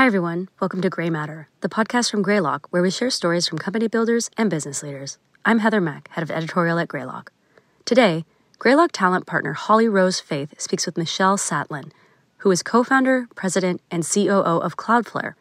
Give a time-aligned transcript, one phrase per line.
[0.00, 0.48] Hi, everyone.
[0.60, 4.30] Welcome to Grey Matter, the podcast from Greylock, where we share stories from company builders
[4.34, 5.18] and business leaders.
[5.44, 7.30] I'm Heather Mack, head of editorial at Greylock.
[7.84, 8.24] Today,
[8.58, 11.92] Greylock talent partner Holly Rose Faith speaks with Michelle Zatlyn,
[12.38, 15.34] who is co founder, president, and COO of Cloudflare.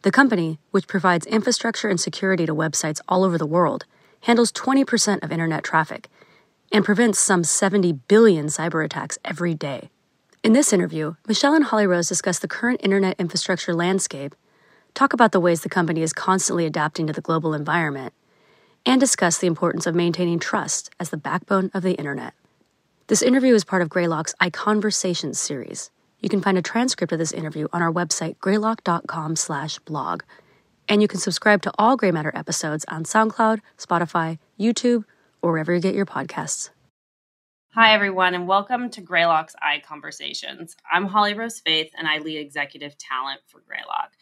[0.00, 3.84] The company, which provides infrastructure and security to websites all over the world,
[4.22, 6.08] handles 20% of internet traffic
[6.72, 9.90] and prevents some 70 billion cyber attacks every day.
[10.46, 14.32] In this interview, Michelle and Holly Rose discuss the current internet infrastructure landscape,
[14.94, 18.14] talk about the ways the company is constantly adapting to the global environment,
[18.86, 22.32] and discuss the importance of maintaining trust as the backbone of the internet.
[23.08, 25.90] This interview is part of Greylock's iConversations series.
[26.20, 30.22] You can find a transcript of this interview on our website, greylock.com slash blog.
[30.88, 35.06] and you can subscribe to all Grey Matter episodes on SoundCloud, Spotify, YouTube,
[35.42, 36.70] or wherever you get your podcasts.
[37.78, 39.54] Hi, everyone, and welcome to Greylock's
[39.86, 40.74] Conversations.
[40.90, 44.12] I'm Holly Rose Faith, and I lead executive talent for Greylock.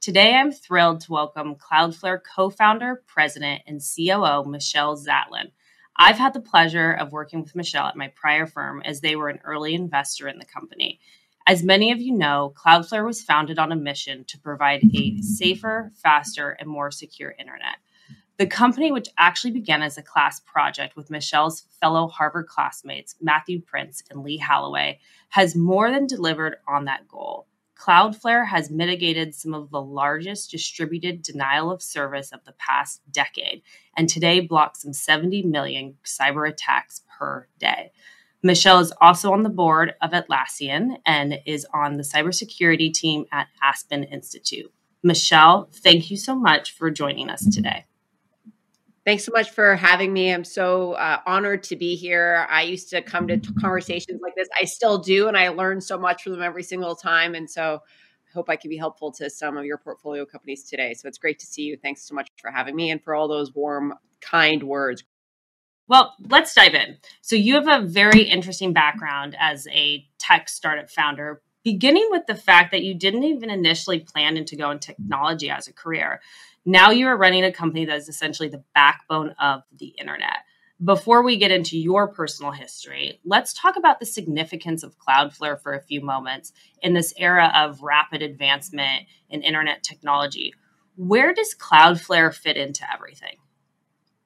[0.00, 5.52] Today, I'm thrilled to welcome Cloudflare co founder, president, and COO Michelle Zatlyn.
[5.96, 9.28] I've had the pleasure of working with Michelle at my prior firm as they were
[9.28, 10.98] an early investor in the company.
[11.46, 15.92] As many of you know, Cloudflare was founded on a mission to provide a safer,
[16.02, 17.76] faster, and more secure internet.
[18.36, 23.60] The company, which actually began as a class project with Michelle's fellow Harvard classmates, Matthew
[23.60, 27.46] Prince and Lee Holloway, has more than delivered on that goal.
[27.78, 33.62] Cloudflare has mitigated some of the largest distributed denial of service of the past decade,
[33.96, 37.92] and today blocks some 70 million cyber attacks per day.
[38.42, 43.46] Michelle is also on the board of Atlassian and is on the cybersecurity team at
[43.62, 44.72] Aspen Institute.
[45.02, 47.84] Michelle, thank you so much for joining us today.
[49.04, 50.32] Thanks so much for having me.
[50.32, 52.46] I'm so uh, honored to be here.
[52.48, 54.48] I used to come to conversations like this.
[54.58, 57.34] I still do, and I learn so much from them every single time.
[57.34, 60.94] And so I hope I can be helpful to some of your portfolio companies today.
[60.94, 61.76] So it's great to see you.
[61.76, 63.92] Thanks so much for having me and for all those warm,
[64.22, 65.04] kind words.
[65.86, 66.96] Well, let's dive in.
[67.20, 72.34] So, you have a very interesting background as a tech startup founder, beginning with the
[72.34, 76.20] fact that you didn't even initially plan to go in technology as a career.
[76.64, 80.38] Now you are running a company that is essentially the backbone of the internet.
[80.82, 85.72] Before we get into your personal history, let's talk about the significance of Cloudflare for
[85.72, 90.52] a few moments in this era of rapid advancement in internet technology.
[90.96, 93.36] Where does Cloudflare fit into everything?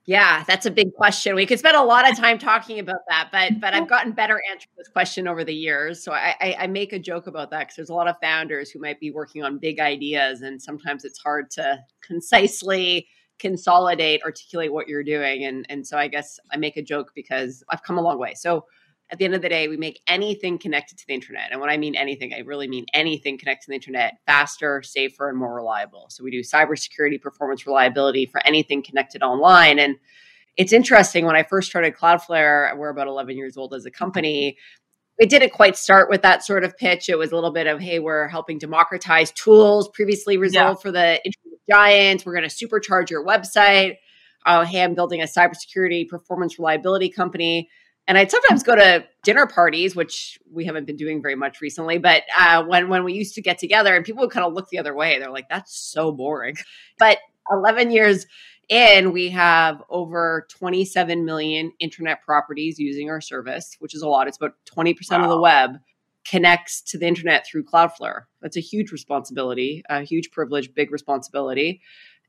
[0.08, 1.34] Yeah, that's a big question.
[1.34, 4.40] We could spend a lot of time talking about that, but but I've gotten better
[4.50, 6.02] answering this question over the years.
[6.02, 8.70] So I, I, I make a joke about that because there's a lot of founders
[8.70, 13.06] who might be working on big ideas, and sometimes it's hard to concisely
[13.38, 15.44] consolidate, articulate what you're doing.
[15.44, 18.32] And and so I guess I make a joke because I've come a long way.
[18.32, 18.64] So
[19.10, 21.50] at the end of the day, we make anything connected to the internet.
[21.50, 25.30] And when I mean anything, I really mean anything connected to the internet faster, safer,
[25.30, 26.06] and more reliable.
[26.10, 29.78] So we do cybersecurity, performance reliability for anything connected online.
[29.78, 29.96] And
[30.58, 34.58] it's interesting when I first started Cloudflare, we're about 11 years old as a company.
[35.18, 37.08] It didn't quite start with that sort of pitch.
[37.08, 40.82] It was a little bit of, hey, we're helping democratize tools previously reserved yeah.
[40.82, 42.26] for the internet giants.
[42.26, 43.96] We're going to supercharge your website.
[44.44, 47.70] Oh, hey, I'm building a cybersecurity performance reliability company
[48.08, 51.98] and I'd sometimes go to dinner parties, which we haven't been doing very much recently.
[51.98, 54.70] But uh, when when we used to get together, and people would kind of look
[54.70, 56.56] the other way, they're like, "That's so boring."
[56.98, 57.18] But
[57.50, 58.26] 11 years
[58.68, 64.26] in, we have over 27 million internet properties using our service, which is a lot.
[64.26, 65.24] It's about 20% wow.
[65.24, 65.78] of the web
[66.26, 68.22] connects to the internet through Cloudflare.
[68.42, 71.80] That's a huge responsibility, a huge privilege, big responsibility.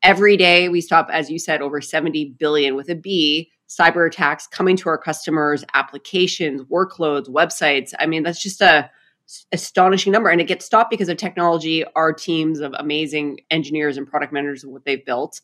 [0.02, 4.48] Every day we stop, as you said, over 70 billion with a B cyber attacks
[4.48, 7.94] coming to our customers, applications, workloads, websites.
[8.00, 8.90] I mean, that's just a
[9.52, 11.86] astonishing number and it gets stopped because of technology.
[11.96, 15.42] Our teams of amazing engineers and product managers and what they've built.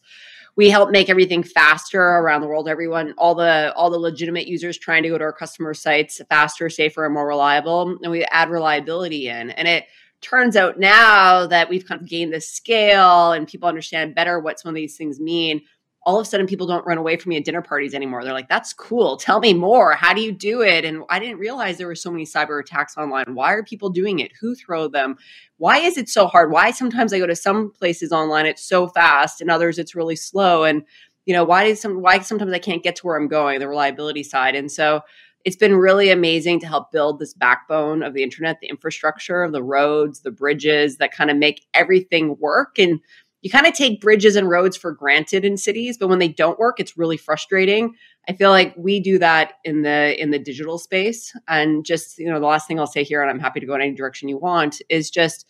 [0.55, 2.67] We help make everything faster around the world.
[2.67, 6.67] Everyone all the all the legitimate users trying to go to our customer sites faster
[6.67, 9.51] safer and more reliable and we add reliability in.
[9.51, 9.85] And it
[10.21, 14.59] turns out now that we've kind of gained the scale and people understand better what
[14.59, 15.61] some of these things mean
[16.05, 18.23] all of a sudden people don't run away from me at dinner parties anymore.
[18.23, 19.17] They're like, that's cool.
[19.17, 19.93] Tell me more.
[19.93, 20.85] How do you do it?
[20.85, 23.33] And I didn't realize there were so many cyber attacks online.
[23.33, 24.31] Why are people doing it?
[24.39, 25.17] Who throw them?
[25.57, 26.51] Why is it so hard?
[26.51, 30.15] Why sometimes I go to some places online, it's so fast, and others it's really
[30.15, 30.63] slow.
[30.63, 30.83] And
[31.25, 33.67] you know, why is some why sometimes I can't get to where I'm going, the
[33.67, 34.55] reliability side.
[34.55, 35.01] And so
[35.43, 39.63] it's been really amazing to help build this backbone of the internet, the infrastructure, the
[39.63, 42.79] roads, the bridges that kind of make everything work.
[42.79, 42.99] And
[43.45, 46.57] you kind of take bridges and roads for granted in cities, but when they don't
[46.57, 47.93] work, it's really frustrating.
[48.27, 51.31] I feel like we do that in the in the digital space.
[51.47, 53.75] And just, you know, the last thing I'll say here, and I'm happy to go
[53.75, 55.45] in any direction you want, is just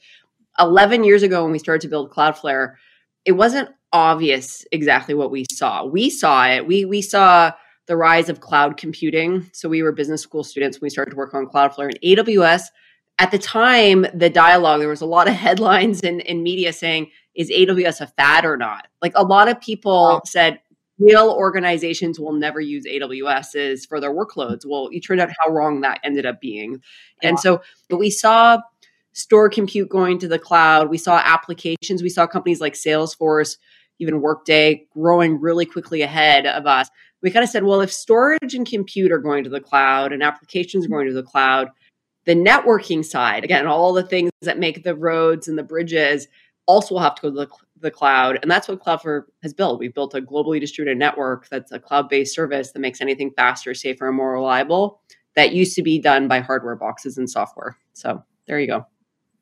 [0.59, 2.73] 11 years ago when we started to build Cloudflare,
[3.23, 5.85] it wasn't obvious exactly what we saw.
[5.85, 6.67] We saw it.
[6.67, 7.53] We we saw
[7.87, 9.49] the rise of cloud computing.
[9.53, 12.63] So we were business school students when we started to work on Cloudflare and AWS.
[13.19, 17.09] At the time, the dialogue, there was a lot of headlines in, in media saying,
[17.35, 18.87] is AWS a fad or not?
[19.01, 20.59] Like a lot of people said,
[20.97, 24.65] real organizations will never use AWSs for their workloads.
[24.65, 26.81] Well, it turned out how wrong that ended up being.
[27.21, 28.59] And so, but we saw
[29.13, 30.89] store compute going to the cloud.
[30.89, 32.01] We saw applications.
[32.01, 33.57] We saw companies like Salesforce,
[33.99, 36.89] even Workday growing really quickly ahead of us.
[37.21, 40.21] We kind of said, well, if storage and compute are going to the cloud and
[40.21, 41.69] applications are going to the cloud,
[42.25, 46.27] the networking side, again, all the things that make the roads and the bridges
[46.65, 48.39] also will have to go to the, the cloud.
[48.41, 49.79] And that's what Cloudflare has built.
[49.79, 53.73] We've built a globally distributed network that's a cloud based service that makes anything faster,
[53.73, 55.01] safer, and more reliable
[55.35, 57.77] that used to be done by hardware boxes and software.
[57.93, 58.85] So there you go.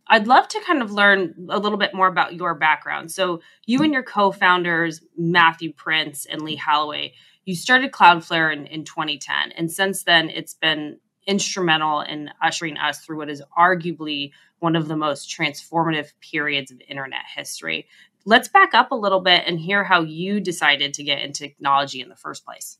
[0.08, 3.12] I'd love to kind of learn a little bit more about your background.
[3.12, 7.14] So, you and your co founders, Matthew Prince and Lee Holloway,
[7.46, 9.54] you started Cloudflare in, in 2010.
[9.54, 14.88] And since then, it's been instrumental in ushering us through what is arguably one of
[14.88, 17.88] the most transformative periods of internet history.
[18.26, 22.02] Let's back up a little bit and hear how you decided to get into technology
[22.02, 22.78] in the first place.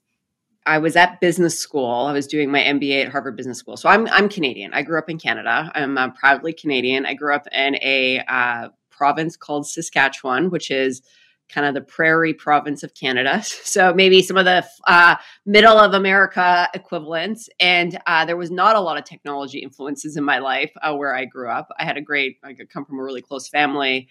[0.66, 2.06] I was at business school.
[2.06, 3.76] I was doing my MBA at Harvard Business School.
[3.76, 4.74] So I'm I'm Canadian.
[4.74, 5.70] I grew up in Canada.
[5.76, 7.06] I'm uh, proudly Canadian.
[7.06, 11.02] I grew up in a uh, province called Saskatchewan, which is
[11.50, 13.44] kind of the prairie province of Canada.
[13.74, 15.16] So maybe some of the uh,
[15.48, 17.50] middle of America equivalents.
[17.60, 21.16] And uh, there was not a lot of technology influences in my life uh, where
[21.16, 21.70] I grew up.
[21.80, 24.10] I had a great, I could come from a really close family.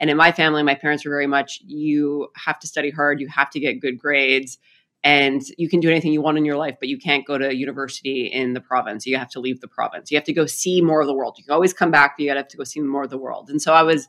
[0.00, 3.28] And in my family, my parents were very much, you have to study hard, you
[3.28, 4.58] have to get good grades
[5.04, 7.54] and you can do anything you want in your life, but you can't go to
[7.54, 9.06] university in the province.
[9.06, 10.10] You have to leave the province.
[10.10, 11.36] You have to go see more of the world.
[11.36, 13.50] You can always come back, but you have to go see more of the world.
[13.50, 14.08] And so I was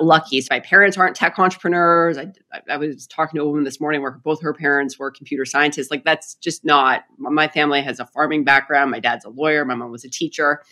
[0.00, 0.40] lucky.
[0.40, 2.18] So my parents aren't tech entrepreneurs.
[2.18, 2.32] I,
[2.68, 5.90] I was talking to a woman this morning where both her parents were computer scientists.
[5.90, 7.04] Like that's just not.
[7.18, 8.90] My family has a farming background.
[8.90, 9.64] My dad's a lawyer.
[9.64, 10.62] My mom was a teacher.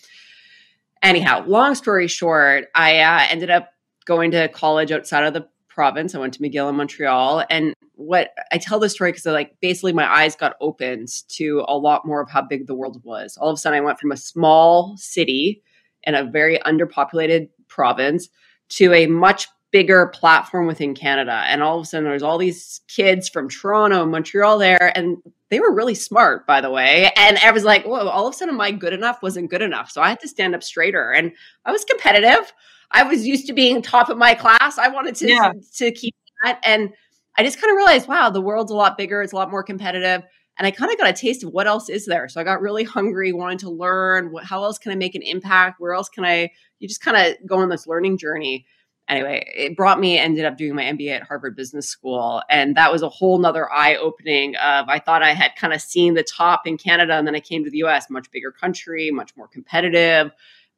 [1.03, 3.71] Anyhow, long story short, I uh, ended up
[4.07, 6.15] going to college outside of the province.
[6.15, 7.45] I went to McGill in Montreal.
[7.51, 11.77] And what I tell this story because like basically my eyes got opened to a
[11.77, 13.37] lot more of how big the world was.
[13.37, 15.63] All of a sudden I went from a small city
[16.03, 18.29] in a very underpopulated province
[18.71, 21.45] to a much bigger platform within Canada.
[21.47, 24.93] And all of a sudden there's all these kids from Toronto and Montreal there.
[24.97, 25.19] And
[25.51, 27.11] they were really smart, by the way.
[27.17, 29.91] And I was like, whoa, all of a sudden my good enough wasn't good enough.
[29.91, 31.13] So I had to stand up straighter.
[31.13, 31.33] And
[31.65, 32.53] I was competitive.
[32.91, 34.79] I was used to being top of my class.
[34.79, 35.53] I wanted to yeah.
[35.77, 36.15] to keep
[36.45, 36.93] that, and
[37.37, 39.23] I just kind of realized, wow, the world's a lot bigger.
[39.23, 40.23] It's a lot more competitive,
[40.59, 42.29] and I kind of got a taste of what else is there.
[42.29, 44.33] So I got really hungry, wanted to learn.
[44.33, 45.81] What, how else can I make an impact?
[45.81, 46.51] Where else can I?
[46.79, 48.67] You just kind of go on this learning journey.
[49.09, 50.19] Anyway, it brought me.
[50.19, 53.71] Ended up doing my MBA at Harvard Business School, and that was a whole nother
[53.71, 54.57] eye opening.
[54.57, 57.41] Of I thought I had kind of seen the top in Canada, and then I
[57.41, 60.33] came to the U.S., much bigger country, much more competitive,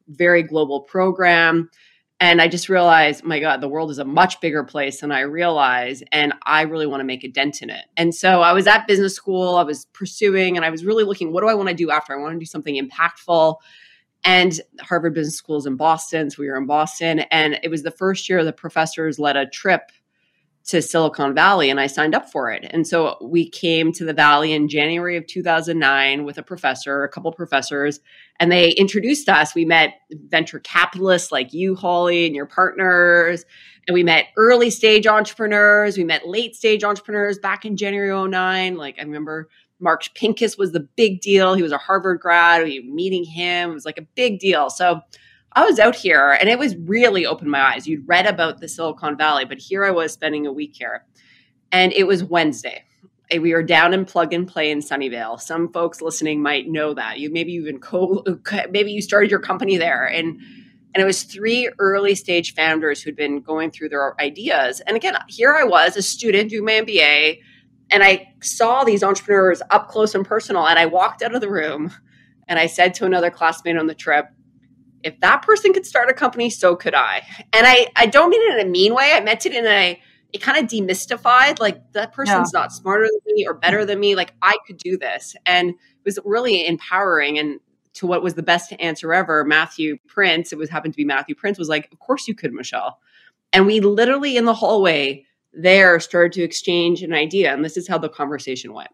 [0.07, 1.69] very global program
[2.21, 5.21] and I just realized, my God, the world is a much bigger place than I
[5.21, 6.03] realize.
[6.11, 7.85] And I really want to make a dent in it.
[7.95, 11.31] And so I was at business school, I was pursuing, and I was really looking,
[11.31, 12.13] what do I want to do after?
[12.13, 13.55] I want to do something impactful.
[14.25, 16.29] And Harvard Business School is in Boston.
[16.29, 17.19] So we were in Boston.
[17.31, 19.91] And it was the first year the professors led a trip
[20.65, 22.65] to Silicon Valley and I signed up for it.
[22.69, 27.09] And so we came to the Valley in January of 2009 with a professor, a
[27.09, 27.99] couple professors,
[28.39, 29.55] and they introduced us.
[29.55, 33.45] We met venture capitalists like you, Holly, and your partners.
[33.87, 35.97] And we met early stage entrepreneurs.
[35.97, 38.77] We met late stage entrepreneurs back in January 09.
[38.77, 39.49] Like I remember
[39.79, 41.55] Mark Pincus was the big deal.
[41.55, 42.63] He was a Harvard grad.
[42.63, 43.71] We meeting him.
[43.71, 44.69] It was like a big deal.
[44.69, 45.01] So
[45.53, 47.87] I was out here and it was really opened my eyes.
[47.87, 51.05] You'd read about the Silicon Valley, but here I was spending a week here.
[51.71, 52.83] And it was Wednesday.
[53.31, 55.39] We were down in plug and play in Sunnyvale.
[55.39, 57.19] Some folks listening might know that.
[57.19, 58.23] You maybe even co
[58.71, 60.05] maybe you started your company there.
[60.05, 60.39] And
[60.95, 64.81] and it was three early stage founders who'd been going through their ideas.
[64.81, 67.39] And again, here I was, a student doing my MBA,
[67.91, 70.67] and I saw these entrepreneurs up close and personal.
[70.67, 71.93] And I walked out of the room
[72.47, 74.25] and I said to another classmate on the trip,
[75.03, 77.25] if that person could start a company, so could I.
[77.53, 79.11] And I, I don't mean it in a mean way.
[79.13, 79.99] I meant it in a,
[80.33, 82.61] it kind of demystified, like that person's yeah.
[82.61, 84.15] not smarter than me or better than me.
[84.15, 85.35] Like I could do this.
[85.45, 87.39] And it was really empowering.
[87.39, 87.59] And
[87.93, 91.35] to what was the best answer ever, Matthew Prince, it was happened to be Matthew
[91.35, 92.99] Prince, was like, of course you could, Michelle.
[93.51, 97.51] And we literally in the hallway there started to exchange an idea.
[97.51, 98.91] And this is how the conversation went.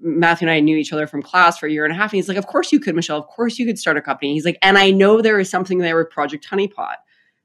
[0.00, 2.12] Matthew and I knew each other from class for a year and a half.
[2.12, 3.18] And he's like, Of course you could, Michelle.
[3.18, 4.32] Of course you could start a company.
[4.32, 6.96] He's like, And I know there is something there with Project Honeypot.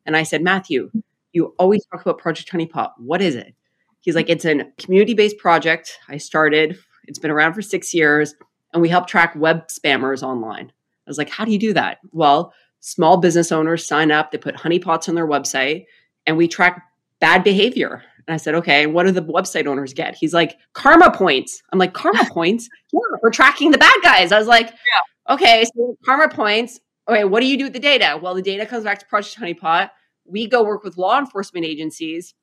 [0.05, 0.91] And I said, Matthew,
[1.33, 2.91] you always talk about Project Honeypot.
[2.97, 3.53] What is it?
[4.01, 5.99] He's like, it's a community based project.
[6.07, 8.33] I started, it's been around for six years,
[8.73, 10.71] and we help track web spammers online.
[10.71, 11.99] I was like, how do you do that?
[12.11, 15.85] Well, small business owners sign up, they put honeypots on their website,
[16.25, 16.83] and we track
[17.19, 18.03] bad behavior.
[18.27, 20.15] And I said, okay, what do the website owners get?
[20.15, 21.61] He's like, karma points.
[21.71, 22.69] I'm like, karma points?
[22.91, 24.31] Yeah, we're tracking the bad guys.
[24.31, 25.33] I was like, yeah.
[25.33, 26.79] okay, so karma points.
[27.07, 28.19] Okay, what do you do with the data?
[28.21, 29.89] Well, the data comes back to Project Honeypot.
[30.25, 32.35] We go work with law enforcement agencies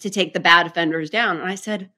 [0.00, 1.38] to take the bad offenders down.
[1.38, 1.90] And I said,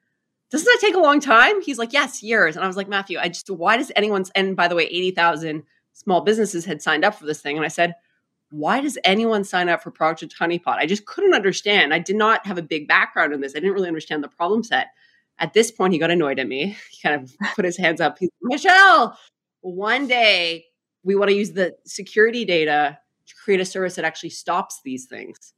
[0.51, 1.61] doesn't that take a long time?
[1.61, 2.57] He's like, yes, years.
[2.57, 5.65] And I was like, Matthew, I just, why does anyone, and by the way, 80,000
[5.93, 7.57] small businesses had signed up for this thing.
[7.57, 7.95] And I said,
[8.51, 10.77] why does anyone sign up for Project Honeypot?
[10.79, 11.93] I just couldn't understand.
[11.93, 13.53] I did not have a big background in this.
[13.53, 14.89] I didn't really understand the problem set.
[15.39, 16.77] At this point, he got annoyed at me.
[16.91, 18.19] He kind of put his hands up.
[18.19, 19.19] He's Michelle,
[19.61, 20.67] one day
[21.03, 25.07] we want to use the security data to create a service that actually stops these
[25.07, 25.53] things.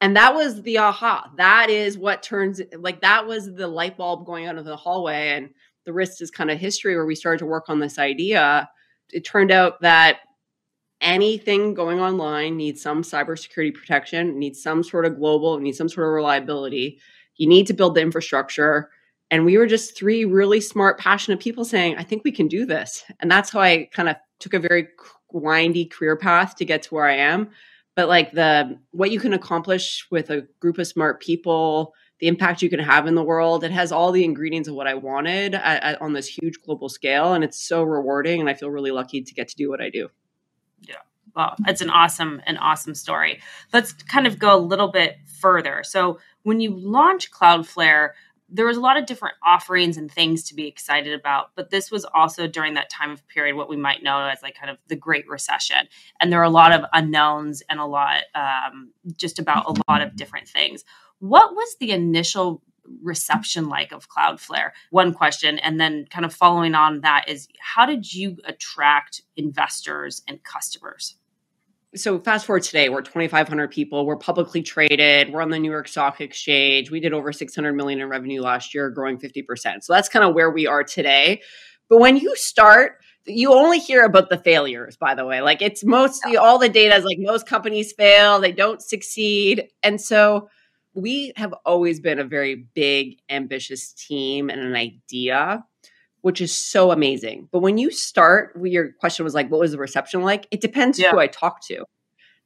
[0.00, 1.30] And that was the aha.
[1.36, 5.30] That is what turns like that was the light bulb going out of the hallway.
[5.30, 5.50] And
[5.86, 8.68] the rest is kind of history where we started to work on this idea.
[9.10, 10.18] It turned out that
[11.02, 16.06] anything going online needs some cybersecurity protection, needs some sort of global, needs some sort
[16.06, 17.00] of reliability.
[17.36, 18.90] You need to build the infrastructure.
[19.30, 22.64] And we were just three really smart, passionate people saying, I think we can do
[22.64, 23.04] this.
[23.20, 24.88] And that's how I kind of took a very
[25.32, 27.50] windy career path to get to where I am.
[27.94, 32.62] But like the what you can accomplish with a group of smart people, the impact
[32.62, 35.54] you can have in the world, it has all the ingredients of what I wanted
[35.54, 37.34] at, at, on this huge global scale.
[37.34, 38.40] And it's so rewarding.
[38.40, 40.08] And I feel really lucky to get to do what I do
[41.34, 43.40] well, it's an awesome, an awesome story.
[43.72, 45.82] Let's kind of go a little bit further.
[45.84, 48.10] So when you launch Cloudflare,
[48.48, 51.90] there was a lot of different offerings and things to be excited about, but this
[51.90, 54.76] was also during that time of period what we might know as like kind of
[54.88, 55.88] the Great Recession,
[56.20, 60.02] and there are a lot of unknowns and a lot um, just about a lot
[60.02, 60.84] of different things.
[61.18, 62.62] What was the initial
[63.02, 64.70] reception like of Cloudflare?
[64.90, 65.58] One question.
[65.58, 71.16] And then, kind of following on that, is how did you attract investors and customers?
[71.94, 74.06] So fast forward today, we're 2,500 people.
[74.06, 75.32] We're publicly traded.
[75.32, 76.90] We're on the New York Stock Exchange.
[76.90, 79.82] We did over 600 million in revenue last year, growing 50%.
[79.82, 81.42] So that's kind of where we are today.
[81.88, 85.42] But when you start, you only hear about the failures, by the way.
[85.42, 89.68] Like it's mostly all the data is like most companies fail, they don't succeed.
[89.82, 90.48] And so
[90.94, 95.64] we have always been a very big, ambitious team and an idea
[96.22, 97.48] which is so amazing.
[97.52, 100.48] But when you start, your question was like, what was the reception like?
[100.50, 101.10] It depends yeah.
[101.10, 101.84] who I talk to.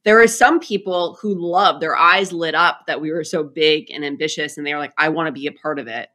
[0.05, 3.91] There are some people who love their eyes lit up that we were so big
[3.91, 6.09] and ambitious, and they were like, I want to be a part of it.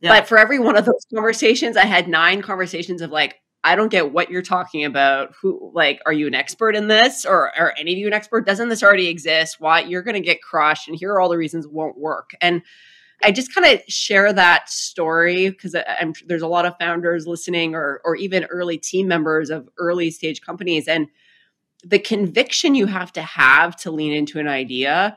[0.00, 0.10] Yeah.
[0.10, 3.90] But for every one of those conversations, I had nine conversations of like, I don't
[3.90, 5.34] get what you're talking about.
[5.42, 8.46] Who, like, are you an expert in this, or are any of you an expert?
[8.46, 9.56] Doesn't this already exist?
[9.58, 10.88] Why you're going to get crushed?
[10.88, 12.30] And here are all the reasons it won't work.
[12.40, 12.62] And
[13.22, 15.74] I just kind of share that story because
[16.26, 20.40] there's a lot of founders listening or or even early team members of early stage
[20.40, 21.08] companies and
[21.84, 25.16] the conviction you have to have to lean into an idea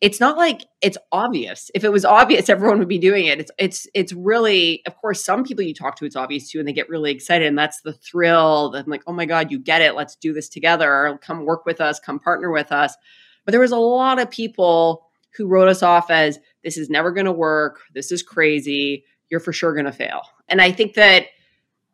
[0.00, 1.70] it's not like it's obvious.
[1.74, 3.38] If it was obvious everyone would be doing it.
[3.38, 6.66] It's it's it's really of course some people you talk to it's obvious to and
[6.66, 9.82] they get really excited and that's the thrill that like oh my god you get
[9.82, 9.94] it.
[9.94, 11.18] Let's do this together.
[11.22, 12.00] Come work with us.
[12.00, 12.96] Come partner with us.
[13.44, 17.12] But there was a lot of people who wrote us off as this is never
[17.12, 17.80] going to work.
[17.94, 19.04] This is crazy.
[19.30, 20.22] You're for sure going to fail.
[20.48, 21.26] And I think that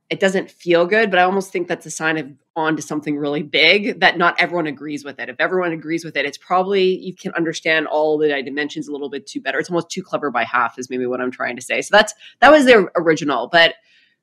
[0.09, 3.19] it doesn't feel good, but I almost think that's a sign of on to something
[3.19, 5.28] really big that not everyone agrees with it.
[5.28, 9.11] If everyone agrees with it, it's probably you can understand all the dimensions a little
[9.11, 9.59] bit too better.
[9.59, 11.83] It's almost too clever by half, is maybe what I'm trying to say.
[11.83, 13.49] So that's that was the original.
[13.49, 13.75] But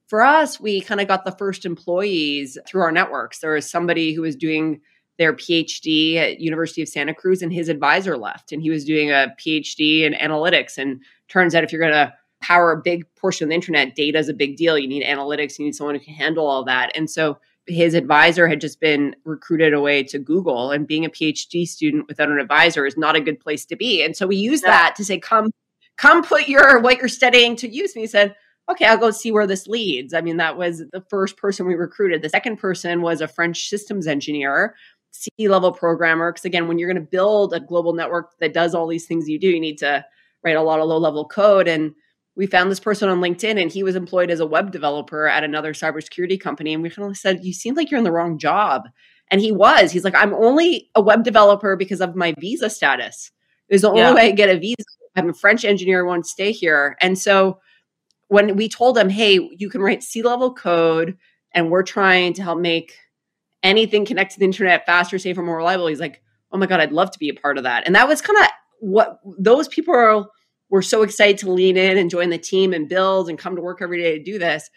[0.07, 3.39] for us, we kind of got the first employees through our networks.
[3.39, 4.81] There was somebody who was doing
[5.17, 9.11] their PhD at University of Santa Cruz, and his advisor left, and he was doing
[9.11, 10.77] a PhD in analytics.
[10.77, 14.19] And turns out, if you're going to power a big portion of the internet, data
[14.19, 14.77] is a big deal.
[14.77, 15.57] You need analytics.
[15.57, 16.91] You need someone who can handle all that.
[16.95, 21.67] And so his advisor had just been recruited away to Google, and being a PhD
[21.67, 24.03] student without an advisor is not a good place to be.
[24.03, 25.51] And so we used that to say, "Come,
[25.97, 28.35] come, put your what you're studying to use." And he said,
[28.69, 30.13] okay, I'll go see where this leads.
[30.13, 32.21] I mean, that was the first person we recruited.
[32.21, 34.75] The second person was a French systems engineer
[35.13, 36.31] C level programmer.
[36.31, 39.29] Because again, when you're going to build a global network that does all these things
[39.29, 40.05] you do, you need to
[40.43, 41.67] write a lot of low level code.
[41.67, 41.93] And
[42.35, 45.43] we found this person on LinkedIn and he was employed as a web developer at
[45.43, 46.73] another cybersecurity company.
[46.73, 48.89] And we kind of said, You seem like you're in the wrong job.
[49.31, 49.91] And he was.
[49.91, 53.31] He's like, I'm only a web developer because of my visa status.
[53.69, 54.09] It was the yeah.
[54.09, 54.83] only way I get a visa.
[55.15, 56.97] I'm a French engineer, I want to stay here.
[56.99, 57.59] And so
[58.27, 61.17] when we told him, hey, you can write C level code
[61.53, 62.97] and we're trying to help make
[63.63, 65.87] anything connected to the internet faster, safer, more reliable.
[65.87, 67.83] He's like, oh my God, I'd love to be a part of that.
[67.85, 68.47] And that was kind of
[68.79, 70.25] what those people are,
[70.69, 73.61] were so excited to lean in and join the team and build and come to
[73.61, 74.69] work every day to do this.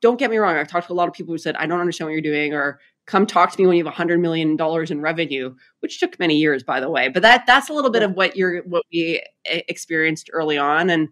[0.00, 0.56] Don't get me wrong.
[0.56, 2.54] I've talked to a lot of people who said, I don't understand what you're doing,
[2.54, 4.56] or come talk to me when you have $100 million
[4.90, 7.08] in revenue, which took many years, by the way.
[7.08, 10.90] But that that's a little bit of what you're, what we eh, experienced early on.
[10.90, 11.08] And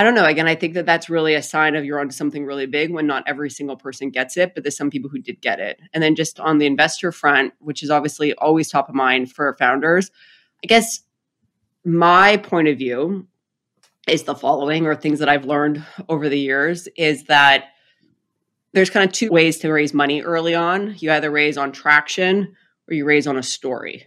[0.00, 0.24] I don't know.
[0.24, 3.06] Again, I think that that's really a sign of you're onto something really big when
[3.06, 5.78] not every single person gets it, but there's some people who did get it.
[5.92, 9.54] And then just on the investor front, which is obviously always top of mind for
[9.58, 10.10] founders,
[10.64, 11.00] I guess
[11.84, 13.26] my point of view
[14.08, 17.66] is the following, or things that I've learned over the years, is that
[18.72, 20.94] there's kind of two ways to raise money early on.
[20.98, 22.56] You either raise on traction
[22.88, 24.06] or you raise on a story.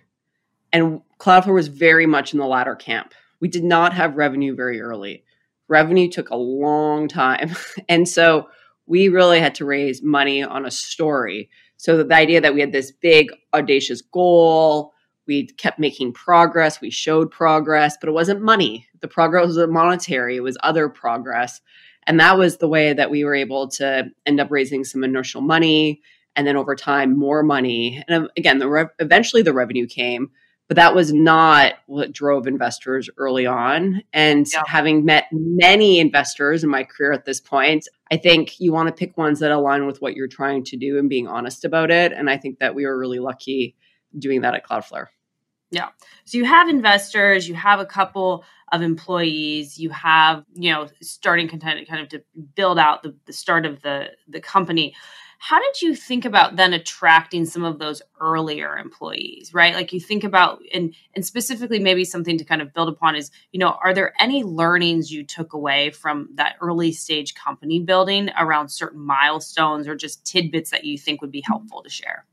[0.72, 3.14] And Cloudflare was very much in the latter camp.
[3.40, 5.24] We did not have revenue very early.
[5.68, 7.56] Revenue took a long time.
[7.90, 8.48] and so
[8.86, 11.50] we really had to raise money on a story.
[11.78, 14.94] So the idea that we had this big, audacious goal,
[15.28, 18.88] we kept making progress, we showed progress, but it wasn't money.
[19.02, 21.62] The progress was monetary, it was other progress.
[22.06, 25.42] And that was the way that we were able to end up raising some initial
[25.42, 26.02] money
[26.36, 28.04] and then over time more money.
[28.08, 30.32] And um, again, the re- eventually the revenue came,
[30.68, 34.02] but that was not what drove investors early on.
[34.14, 34.64] And yeah.
[34.66, 38.94] having met many investors in my career at this point, I think you want to
[38.94, 42.14] pick ones that align with what you're trying to do and being honest about it.
[42.14, 43.76] And I think that we were really lucky
[44.18, 45.08] doing that at Cloudflare.
[45.74, 45.90] Yeah.
[46.26, 51.48] So you have investors, you have a couple of employees, you have, you know, starting
[51.48, 52.24] content kind of to
[52.56, 54.94] build out the, the start of the the company.
[55.46, 59.74] How did you think about then attracting some of those earlier employees, right?
[59.74, 63.30] Like you think about and and specifically maybe something to kind of build upon is,
[63.52, 68.30] you know, are there any learnings you took away from that early stage company building
[68.40, 72.26] around certain milestones or just tidbits that you think would be helpful to share?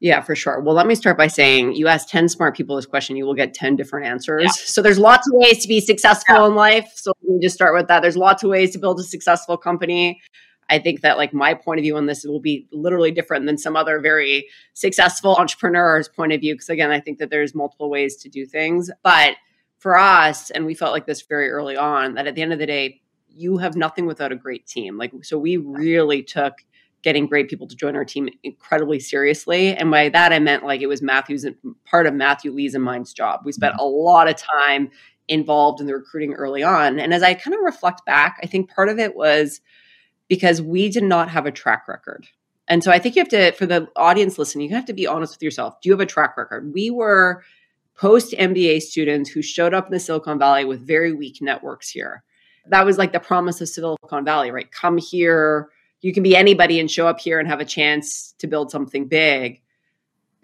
[0.00, 0.60] Yeah, for sure.
[0.60, 3.34] Well, let me start by saying you ask 10 smart people this question, you will
[3.34, 4.42] get 10 different answers.
[4.42, 4.50] Yeah.
[4.50, 6.46] So there's lots of ways to be successful yeah.
[6.46, 6.92] in life.
[6.96, 8.00] So let me just start with that.
[8.00, 10.20] There's lots of ways to build a successful company.
[10.68, 13.58] I think that like my point of view on this will be literally different than
[13.58, 16.54] some other very successful entrepreneur's point of view.
[16.54, 18.90] Because again, I think that there's multiple ways to do things.
[19.02, 19.36] But
[19.78, 22.58] for us, and we felt like this very early on, that at the end of
[22.58, 24.96] the day, you have nothing without a great team.
[24.96, 26.54] Like, so we really took
[27.02, 29.76] getting great people to join our team incredibly seriously.
[29.76, 31.46] And by that, I meant like it was Matthew's
[31.84, 33.42] part of Matthew Lee's and mine's job.
[33.44, 33.84] We spent mm-hmm.
[33.84, 34.90] a lot of time
[35.28, 36.98] involved in the recruiting early on.
[36.98, 39.60] And as I kind of reflect back, I think part of it was
[40.28, 42.26] because we did not have a track record.
[42.68, 45.06] And so I think you have to, for the audience listening, you have to be
[45.06, 45.80] honest with yourself.
[45.80, 46.72] Do you have a track record?
[46.74, 47.44] We were
[47.96, 52.24] post MBA students who showed up in the Silicon Valley with very weak networks here.
[52.68, 54.70] That was like the promise of Silicon Valley, right?
[54.70, 55.68] Come here,
[56.00, 59.06] you can be anybody and show up here and have a chance to build something
[59.06, 59.62] big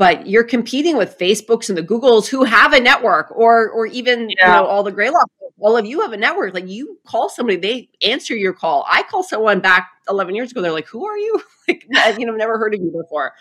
[0.02, 4.28] but you're competing with facebooks and the googles who have a network or or even
[4.30, 4.46] yeah.
[4.46, 7.56] you know all the greylock all of you have a network like you call somebody
[7.56, 11.16] they answer your call i call someone back 11 years ago they're like who are
[11.16, 11.86] you like
[12.18, 13.32] you know never heard of you before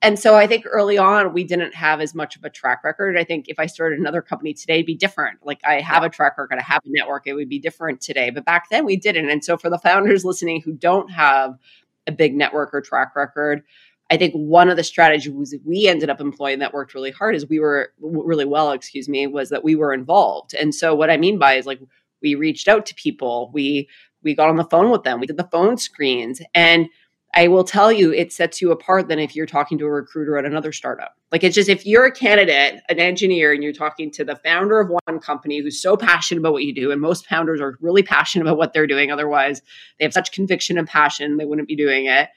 [0.00, 3.18] and so I think early on we didn't have as much of a track record.
[3.18, 5.40] I think if I started another company today, it'd be different.
[5.44, 8.30] Like I have a track record, I have a network, it would be different today.
[8.30, 9.28] But back then we didn't.
[9.28, 11.58] And so for the founders listening who don't have
[12.06, 13.64] a big network or track record,
[14.10, 17.46] I think one of the strategies we ended up employing that worked really hard is
[17.46, 20.54] we were really well, excuse me, was that we were involved.
[20.54, 21.80] And so what I mean by is like
[22.22, 23.88] we reached out to people, we
[24.22, 26.88] we got on the phone with them, we did the phone screens and
[27.34, 30.38] I will tell you, it sets you apart than if you're talking to a recruiter
[30.38, 31.14] at another startup.
[31.30, 34.80] Like it's just if you're a candidate, an engineer, and you're talking to the founder
[34.80, 38.02] of one company who's so passionate about what you do, and most founders are really
[38.02, 39.10] passionate about what they're doing.
[39.10, 39.60] Otherwise,
[39.98, 42.30] they have such conviction and passion, they wouldn't be doing it.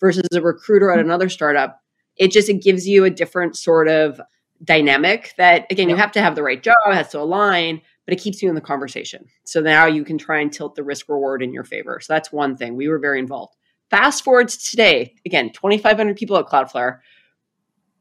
[0.00, 1.06] Versus a recruiter at mm-hmm.
[1.06, 1.82] another startup,
[2.16, 4.20] it just it gives you a different sort of
[4.64, 8.20] dynamic that again, you have to have the right job, has to align, but it
[8.20, 9.26] keeps you in the conversation.
[9.44, 12.00] So now you can try and tilt the risk reward in your favor.
[12.00, 12.76] So that's one thing.
[12.76, 13.56] We were very involved.
[13.90, 16.98] Fast forward to today, again, 2,500 people at Cloudflare.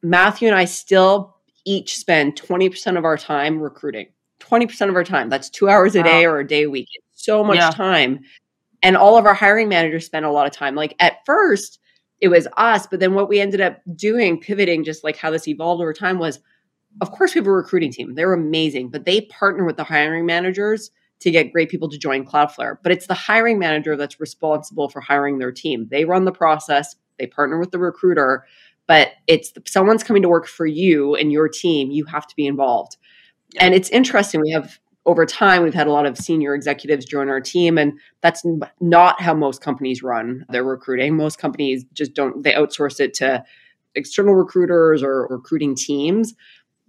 [0.01, 4.07] Matthew and I still each spend 20% of our time recruiting.
[4.39, 5.29] 20% of our time.
[5.29, 6.87] That's two hours a day or a day a week.
[6.93, 7.71] It's so much yeah.
[7.71, 8.19] time.
[8.83, 10.75] And all of our hiring managers spend a lot of time.
[10.75, 11.79] Like at first,
[12.19, 15.47] it was us, but then what we ended up doing, pivoting, just like how this
[15.47, 16.39] evolved over time, was
[17.01, 18.15] of course we have a recruiting team.
[18.15, 22.25] They're amazing, but they partner with the hiring managers to get great people to join
[22.25, 22.77] Cloudflare.
[22.81, 25.87] But it's the hiring manager that's responsible for hiring their team.
[25.89, 28.45] They run the process, they partner with the recruiter,
[28.87, 31.91] but it's someone's coming to work for you and your team.
[31.91, 32.97] You have to be involved.
[33.59, 34.41] And it's interesting.
[34.41, 37.97] We have over time, we've had a lot of senior executives join our team, and
[38.21, 38.45] that's
[38.81, 41.15] not how most companies run their recruiting.
[41.15, 43.43] Most companies just don't, they outsource it to
[43.95, 46.35] external recruiters or recruiting teams.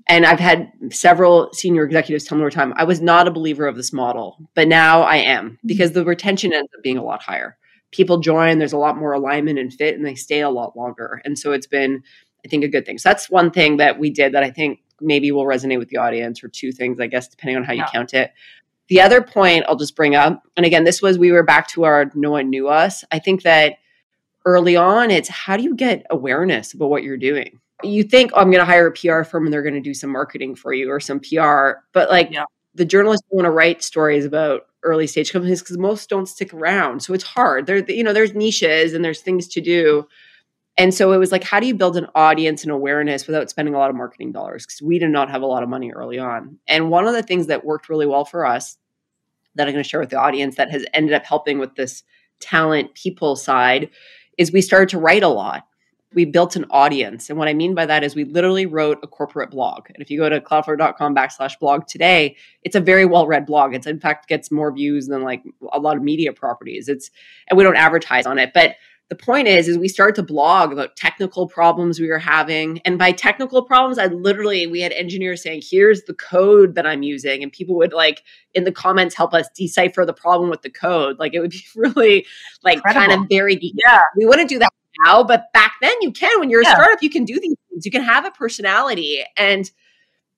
[0.08, 3.68] And I've had several senior executives tell me over time, I was not a believer
[3.68, 5.66] of this model, but now I am mm-hmm.
[5.66, 7.56] because the retention ends up being a lot higher.
[7.92, 11.22] People join, there's a lot more alignment and fit, and they stay a lot longer.
[11.24, 12.02] And so it's been,
[12.44, 12.98] I think, a good thing.
[12.98, 15.96] So that's one thing that we did that I think maybe will resonate with the
[15.96, 17.90] audience, or two things, I guess, depending on how you yeah.
[17.92, 18.32] count it.
[18.88, 21.84] The other point I'll just bring up, and again, this was we were back to
[21.84, 23.04] our no one knew us.
[23.12, 23.76] I think that
[24.44, 27.60] early on, it's how do you get awareness about what you're doing?
[27.82, 29.94] you think, oh, I'm going to hire a PR firm and they're going to do
[29.94, 31.80] some marketing for you or some PR.
[31.92, 32.44] But like yeah.
[32.74, 37.02] the journalists want to write stories about early stage companies because most don't stick around.
[37.02, 37.66] So it's hard.
[37.66, 40.08] There, you know, there's niches and there's things to do.
[40.78, 43.74] And so it was like, how do you build an audience and awareness without spending
[43.74, 44.64] a lot of marketing dollars?
[44.64, 46.58] Because we did not have a lot of money early on.
[46.68, 48.78] And one of the things that worked really well for us
[49.56, 52.04] that I'm going to share with the audience that has ended up helping with this
[52.38, 53.90] talent people side
[54.38, 55.64] is we started to write a lot
[56.14, 57.28] we built an audience.
[57.28, 59.88] And what I mean by that is we literally wrote a corporate blog.
[59.88, 63.74] And if you go to cloudflare.com backslash blog today, it's a very well read blog.
[63.74, 66.88] It's in fact gets more views than like a lot of media properties.
[66.88, 67.10] It's
[67.48, 68.52] and we don't advertise on it.
[68.54, 68.76] But
[69.08, 72.78] the point is, is we started to blog about technical problems we were having.
[72.84, 77.02] And by technical problems, I literally we had engineers saying, here's the code that I'm
[77.02, 77.42] using.
[77.42, 81.18] And people would like in the comments help us decipher the problem with the code.
[81.18, 82.26] Like it would be really
[82.62, 83.06] like Incredible.
[83.06, 84.02] kind of very Yeah.
[84.14, 84.72] We wouldn't do that
[85.06, 86.38] now, but back then you can.
[86.38, 86.72] When you're yeah.
[86.72, 87.86] a startup, you can do these things.
[87.86, 89.24] You can have a personality.
[89.38, 89.70] And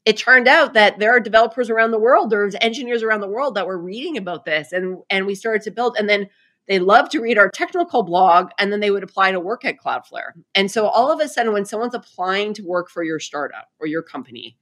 [0.05, 3.57] it turned out that there are developers around the world, there's engineers around the world
[3.57, 4.73] that were reading about this.
[4.73, 5.97] And and we started to build.
[5.99, 6.29] And then
[6.71, 9.77] they love to read our technical blog and then they would apply to work at
[9.77, 10.31] Cloudflare.
[10.55, 13.89] And so all of a sudden, when someone's applying to work for your startup or
[13.89, 14.57] your company,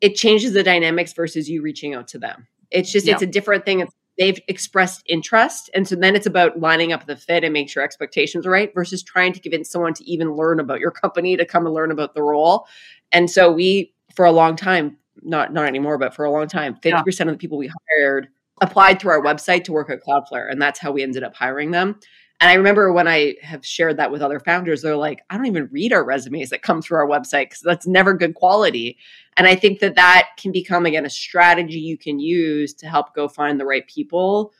[0.00, 2.48] it changes the dynamics versus you reaching out to them.
[2.72, 3.78] It's just, it's a different thing.
[3.78, 5.70] It's they've expressed interest.
[5.72, 8.74] And so then it's about lining up the fit and make sure expectations are right
[8.74, 11.92] versus trying to convince someone to even learn about your company to come and learn
[11.92, 12.66] about the role.
[13.12, 16.74] And so we, for a long time, not not anymore, but for a long time,
[16.74, 17.26] 50% yeah.
[17.26, 18.28] of the people we hired
[18.60, 20.50] applied through our website to work at Cloudflare.
[20.50, 21.98] And that's how we ended up hiring them.
[22.38, 25.46] And I remember when I have shared that with other founders, they're like, I don't
[25.46, 28.98] even read our resumes that come through our website because that's never good quality.
[29.38, 33.14] And I think that that can become, again, a strategy you can use to help
[33.14, 34.52] go find the right people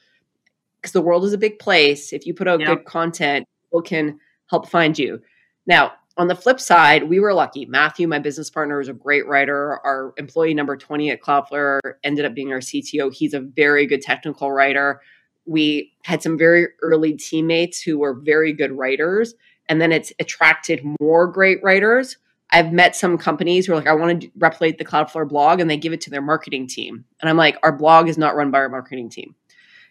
[0.80, 2.14] because the world is a big place.
[2.14, 5.20] If you put out good content, people can help find you.
[5.66, 7.66] Now, on the flip side, we were lucky.
[7.66, 9.78] Matthew, my business partner, is a great writer.
[9.84, 13.12] Our employee number 20 at Cloudflare ended up being our CTO.
[13.12, 15.00] He's a very good technical writer
[15.46, 19.34] we had some very early teammates who were very good writers
[19.68, 22.16] and then it's attracted more great writers
[22.50, 25.70] i've met some companies who are like i want to replicate the cloudflare blog and
[25.70, 28.50] they give it to their marketing team and i'm like our blog is not run
[28.50, 29.34] by our marketing team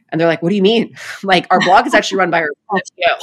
[0.09, 2.49] and they're like what do you mean like our blog is actually run by our
[2.71, 3.17] CTO.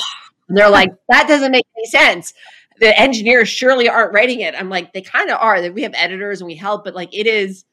[0.49, 2.33] and they're like that doesn't make any sense
[2.81, 6.41] the engineers surely aren't writing it i'm like they kind of are we have editors
[6.41, 7.65] and we help but like it is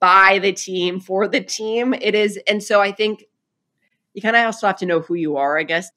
[0.00, 3.24] by the team for the team it is and so i think
[4.14, 5.90] you kind of also have to know who you are, I guess.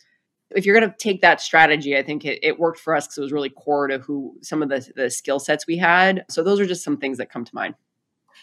[0.51, 3.17] If you're going to take that strategy, I think it, it worked for us because
[3.17, 6.23] it was really core to who some of the, the skill sets we had.
[6.29, 7.75] So those are just some things that come to mind.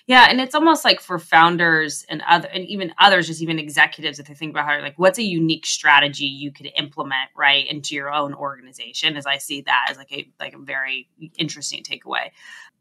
[0.06, 4.18] Yeah, and it's almost like for founders and other and even others, just even executives,
[4.18, 7.94] if they think about how like what's a unique strategy you could implement right into
[7.94, 9.16] your own organization.
[9.16, 12.30] As I see that as like a like a very interesting takeaway.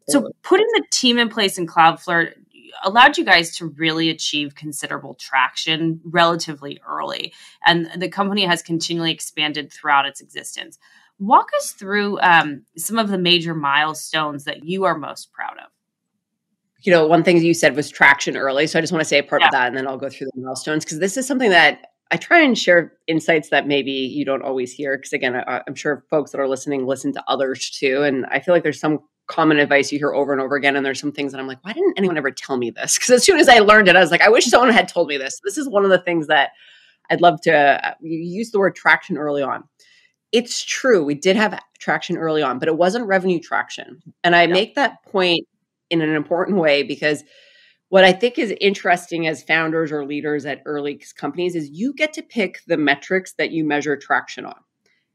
[0.09, 2.33] So putting the team in place in Cloudflare
[2.83, 7.33] allowed you guys to really achieve considerable traction relatively early.
[7.65, 10.79] And the company has continually expanded throughout its existence.
[11.19, 15.71] Walk us through um, some of the major milestones that you are most proud of.
[16.81, 18.67] You know, one thing you said was traction early.
[18.67, 19.47] So I just want to say a part yeah.
[19.47, 22.17] of that and then I'll go through the milestones because this is something that I
[22.17, 24.97] try and share insights that maybe you don't always hear.
[24.97, 28.03] Because again, I, am sure folks that are listening listen to others too.
[28.03, 30.75] And I feel like there's some common advice you hear over and over again.
[30.75, 32.97] And there's some things that I'm like, why didn't anyone ever tell me this?
[32.97, 35.07] Because as soon as I learned it, I was like, I wish someone had told
[35.07, 35.39] me this.
[35.43, 36.51] This is one of the things that
[37.09, 39.63] I'd love to uh, use the word traction early on.
[40.33, 41.03] It's true.
[41.03, 44.01] We did have traction early on, but it wasn't revenue traction.
[44.23, 45.45] And I make that point
[45.91, 47.23] in an important way because
[47.89, 52.13] what I think is interesting as founders or leaders at early companies is you get
[52.13, 54.55] to pick the metrics that you measure traction on.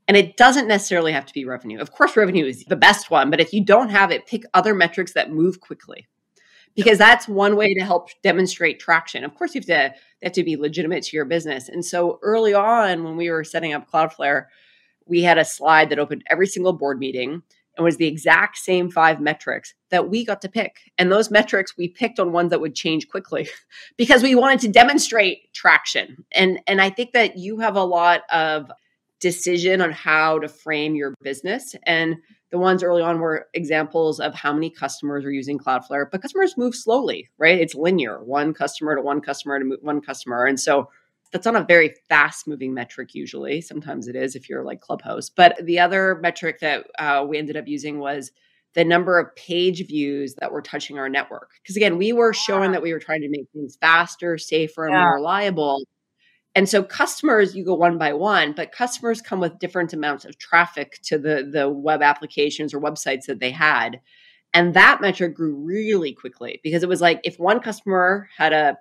[0.06, 1.80] And it doesn't necessarily have to be revenue.
[1.80, 4.74] Of course, revenue is the best one, but if you don't have it, pick other
[4.74, 6.06] metrics that move quickly
[6.76, 9.24] because that's one way to help demonstrate traction.
[9.24, 11.70] Of course, you have to have to be legitimate to your business.
[11.70, 14.44] And so early on, when we were setting up Cloudflare,
[15.06, 17.42] we had a slide that opened every single board meeting
[17.76, 20.78] and was the exact same five metrics that we got to pick.
[20.98, 23.48] And those metrics we picked on ones that would change quickly
[23.96, 26.24] because we wanted to demonstrate traction.
[26.32, 28.70] And and I think that you have a lot of
[29.20, 31.74] decision on how to frame your business.
[31.84, 32.16] And
[32.50, 36.56] the ones early on were examples of how many customers are using Cloudflare, but customers
[36.56, 37.58] move slowly, right?
[37.58, 40.44] It's linear, one customer to one customer to one customer.
[40.44, 40.88] And so
[41.32, 43.60] that's not a very fast moving metric usually.
[43.60, 45.28] Sometimes it is if you're like Clubhouse.
[45.30, 48.30] But the other metric that uh, we ended up using was
[48.74, 51.50] the number of page views that were touching our network.
[51.62, 54.94] Because again, we were showing that we were trying to make things faster, safer, and
[54.94, 55.02] yeah.
[55.02, 55.82] more reliable.
[56.54, 60.38] And so customers, you go one by one, but customers come with different amounts of
[60.38, 64.00] traffic to the, the web applications or websites that they had.
[64.54, 68.78] And that metric grew really quickly because it was like if one customer had a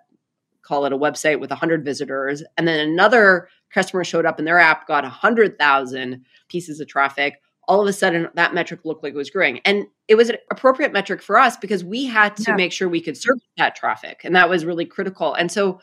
[0.66, 4.60] call it a website with 100 visitors, and then another customer showed up and their
[4.60, 9.18] app got 100,000 pieces of traffic, all of a sudden that metric looked like it
[9.18, 9.60] was growing.
[9.66, 12.56] And it was an appropriate metric for us because we had to yeah.
[12.56, 14.22] make sure we could serve that traffic.
[14.24, 15.34] And that was really critical.
[15.34, 15.82] And so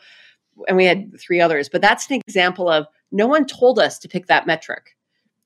[0.67, 4.07] and we had three others, but that's an example of no one told us to
[4.07, 4.95] pick that metric.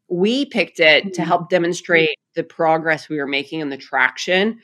[0.09, 1.11] We picked it mm-hmm.
[1.11, 4.59] to help demonstrate the progress we were making and the traction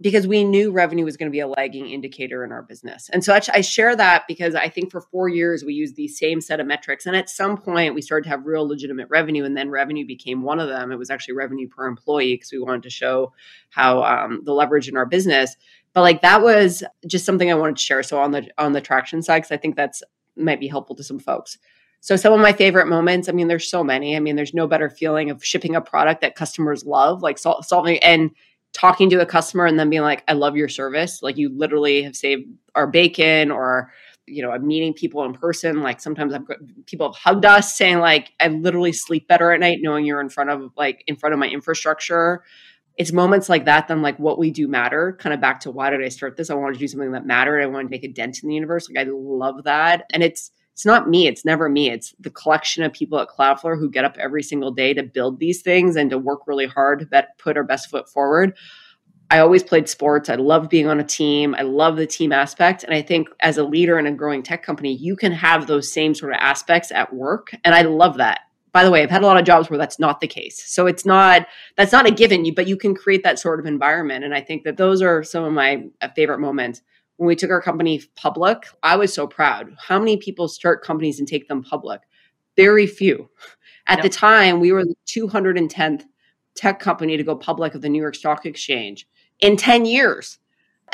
[0.00, 3.10] because we knew revenue was going to be a lagging indicator in our business.
[3.12, 6.40] And so I share that because I think for four years we used the same
[6.40, 7.06] set of metrics.
[7.06, 10.42] And at some point we started to have real legitimate revenue, and then revenue became
[10.42, 10.90] one of them.
[10.90, 13.32] It was actually revenue per employee because we wanted to show
[13.70, 15.56] how um, the leverage in our business
[15.92, 18.02] but like that was just something I wanted to share.
[18.02, 20.02] So on the on the traction side, because I think that's
[20.36, 21.58] might be helpful to some folks.
[22.02, 24.16] So some of my favorite moments, I mean, there's so many.
[24.16, 27.62] I mean, there's no better feeling of shipping a product that customers love, like sol-
[27.62, 28.30] solving and
[28.72, 31.22] talking to a customer and then being like, I love your service.
[31.22, 33.90] Like you literally have saved our bacon or
[34.26, 35.82] you know, I'm meeting people in person.
[35.82, 39.60] Like sometimes I've got people have hugged us saying like, I literally sleep better at
[39.60, 42.44] night knowing you're in front of like in front of my infrastructure.
[42.96, 45.16] It's moments like that then like what we do matter.
[45.18, 46.50] Kind of back to why did i start this?
[46.50, 47.60] I wanted to do something that mattered.
[47.60, 48.88] I wanted to make a dent in the universe.
[48.88, 50.04] Like i love that.
[50.12, 51.90] And it's it's not me it's never me.
[51.90, 55.38] It's the collection of people at cloudflare who get up every single day to build
[55.38, 58.56] these things and to work really hard bet, put our best foot forward.
[59.30, 60.28] I always played sports.
[60.28, 61.54] I love being on a team.
[61.54, 62.82] I love the team aspect.
[62.82, 65.92] And i think as a leader in a growing tech company you can have those
[65.92, 67.52] same sort of aspects at work.
[67.64, 68.40] And i love that.
[68.72, 70.62] By the way, I've had a lot of jobs where that's not the case.
[70.64, 74.24] So it's not that's not a given but you can create that sort of environment.
[74.24, 76.82] And I think that those are some of my uh, favorite moments.
[77.20, 79.76] When we took our company public, I was so proud.
[79.78, 82.00] How many people start companies and take them public?
[82.56, 83.28] Very few.
[83.86, 84.04] At yep.
[84.04, 86.04] the time, we were the 210th
[86.54, 89.06] tech company to go public of the New York Stock Exchange
[89.38, 90.38] in 10 years.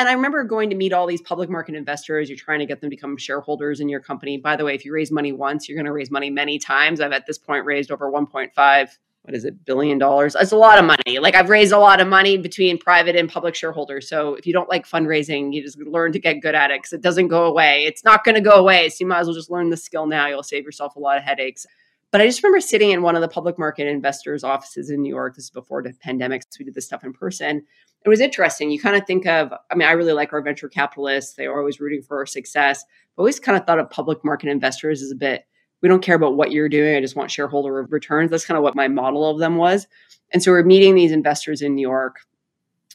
[0.01, 2.29] And I remember going to meet all these public market investors.
[2.29, 4.37] You're trying to get them to become shareholders in your company.
[4.37, 7.01] By the way, if you raise money once, you're going to raise money many times.
[7.01, 10.79] I've at this point raised over 1.5 what is it billion dollars it's a lot
[10.79, 14.35] of money like i've raised a lot of money between private and public shareholders so
[14.35, 17.01] if you don't like fundraising you just learn to get good at it because it
[17.01, 19.51] doesn't go away it's not going to go away so you might as well just
[19.51, 21.67] learn the skill now you'll save yourself a lot of headaches
[22.12, 25.11] but I just remember sitting in one of the public market investors' offices in New
[25.11, 25.35] York.
[25.35, 27.62] This is before the pandemic, so we did this stuff in person.
[28.05, 28.71] It was interesting.
[28.71, 31.35] You kind of think of, I mean, I really like our venture capitalists.
[31.35, 32.85] They are always rooting for our success.
[33.17, 35.47] But always kind of thought of public market investors as a bit,
[35.83, 36.97] we don't care about what you're doing.
[36.97, 38.31] I just want shareholder returns.
[38.31, 39.87] That's kind of what my model of them was.
[40.33, 42.17] And so we're meeting these investors in New York.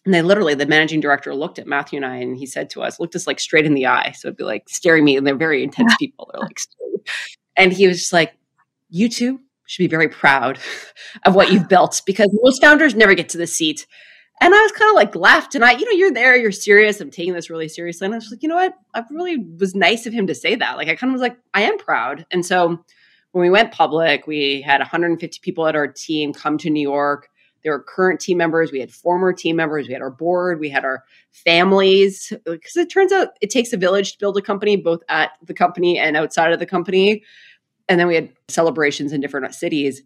[0.05, 2.81] And they literally, the managing director looked at Matthew and I and he said to
[2.81, 4.13] us, looked us like straight in the eye.
[4.15, 6.29] So it'd be like staring me, and they're very intense people.
[6.33, 6.59] They're like,
[7.55, 8.33] and he was just like,
[8.89, 10.59] you two should be very proud
[11.25, 13.85] of what you've built because most founders never get to the seat.
[14.39, 16.99] And I was kind of like left, and I, you know, you're there, you're serious.
[16.99, 18.73] I'm taking this really seriously, and I was like, you know what?
[18.93, 20.77] I really was nice of him to say that.
[20.77, 22.25] Like, I kind of was like, I am proud.
[22.31, 22.83] And so
[23.33, 27.29] when we went public, we had 150 people at our team come to New York.
[27.63, 30.69] There were current team members, we had former team members, we had our board, we
[30.69, 32.33] had our families.
[32.43, 35.53] Because it turns out it takes a village to build a company, both at the
[35.53, 37.23] company and outside of the company.
[37.87, 40.01] And then we had celebrations in different cities.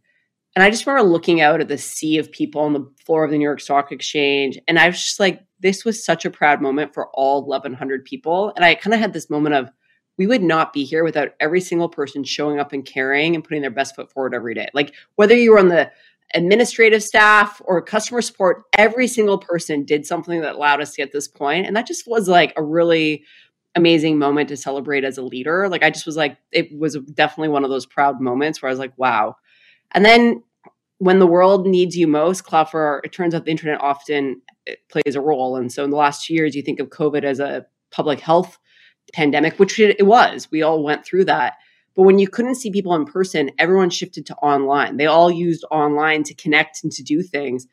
[0.55, 3.31] And I just remember looking out at the sea of people on the floor of
[3.31, 4.57] the New York Stock Exchange.
[4.67, 8.53] And I was just like, this was such a proud moment for all 1,100 people.
[8.55, 9.69] And I kind of had this moment of,
[10.17, 13.61] we would not be here without every single person showing up and caring and putting
[13.61, 14.69] their best foot forward every day.
[14.73, 15.91] Like whether you were on the
[16.33, 21.11] administrative staff or customer support, every single person did something that allowed us to get
[21.11, 21.67] this point.
[21.67, 23.25] And that just was like a really
[23.75, 25.67] amazing moment to celebrate as a leader.
[25.67, 28.71] Like I just was like, it was definitely one of those proud moments where I
[28.71, 29.35] was like, wow.
[29.95, 30.43] And then
[30.99, 35.15] when the world needs you most, Cloudflare, it turns out the internet often eh, plays
[35.15, 35.55] a role.
[35.55, 38.59] And so in the last two years, you think of COVID as a public health
[39.13, 40.51] pandemic, which it was.
[40.51, 41.53] We all went through that.
[41.95, 44.97] But when you couldn't see people in person, everyone shifted to online.
[44.97, 47.67] They all used online to connect and to do things.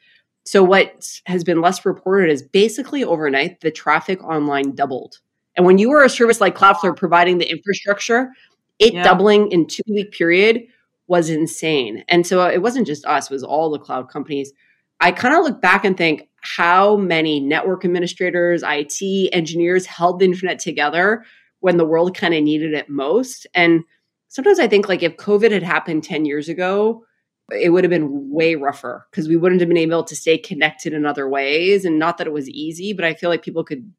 [0.45, 5.19] So what has been less reported is basically overnight, the traffic online doubled
[5.57, 8.31] and when you were a service like Cloudflare providing the infrastructure,
[8.79, 9.03] it yeah.
[9.03, 10.63] doubling in two week period
[11.12, 12.03] was insane.
[12.09, 14.51] And so it wasn't just us, it was all the cloud companies.
[14.98, 20.25] I kind of look back and think how many network administrators, IT engineers held the
[20.25, 21.22] internet together
[21.61, 23.46] when the world kind of needed it most.
[23.53, 23.85] And
[24.29, 27.05] sometimes I think like if COVID had happened 10 years ago,
[27.51, 30.94] it would have been way rougher because we wouldn't have been able to stay connected
[30.94, 31.85] in other ways.
[31.85, 33.92] And not that it was easy, but I feel like people could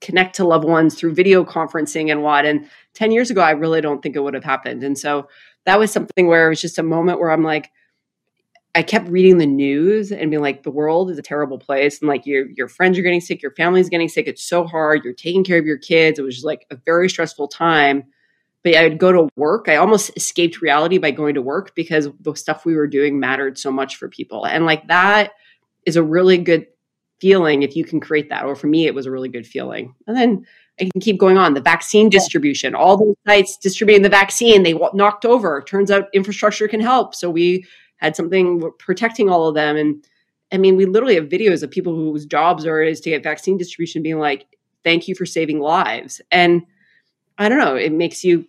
[0.00, 2.44] connect to loved ones through video conferencing and what.
[2.44, 4.82] And 10 years ago, I really don't think it would have happened.
[4.82, 5.28] And so
[5.64, 7.70] that was something where it was just a moment where I'm like,
[8.74, 11.98] I kept reading the news and being like, the world is a terrible place.
[12.00, 14.26] And like your your friends are getting sick, your family's getting sick.
[14.26, 15.02] It's so hard.
[15.02, 16.18] You're taking care of your kids.
[16.18, 18.04] It was just like a very stressful time.
[18.62, 19.68] But I would go to work.
[19.68, 23.58] I almost escaped reality by going to work because the stuff we were doing mattered
[23.58, 24.44] so much for people.
[24.44, 25.30] And like that
[25.86, 26.66] is a really good
[27.20, 28.44] feeling if you can create that.
[28.44, 29.94] Or for me, it was a really good feeling.
[30.06, 30.46] And then
[30.80, 31.54] I can keep going on.
[31.54, 35.62] The vaccine distribution, all those sites distributing the vaccine, they knocked over.
[35.62, 37.14] Turns out infrastructure can help.
[37.14, 37.64] So we
[37.96, 39.76] had something protecting all of them.
[39.76, 40.04] And
[40.52, 43.56] I mean, we literally have videos of people whose jobs are is to get vaccine
[43.56, 44.46] distribution being like,
[44.84, 46.20] thank you for saving lives.
[46.30, 46.62] And
[47.38, 48.46] I don't know, it makes you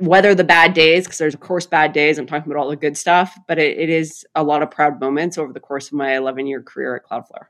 [0.00, 2.18] weather the bad days because there's of course bad days.
[2.18, 5.00] I'm talking about all the good stuff, but it, it is a lot of proud
[5.00, 7.46] moments over the course of my 11 year career at Cloudflare.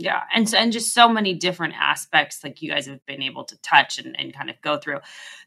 [0.00, 3.60] Yeah, and and just so many different aspects like you guys have been able to
[3.60, 5.00] touch and, and kind of go through.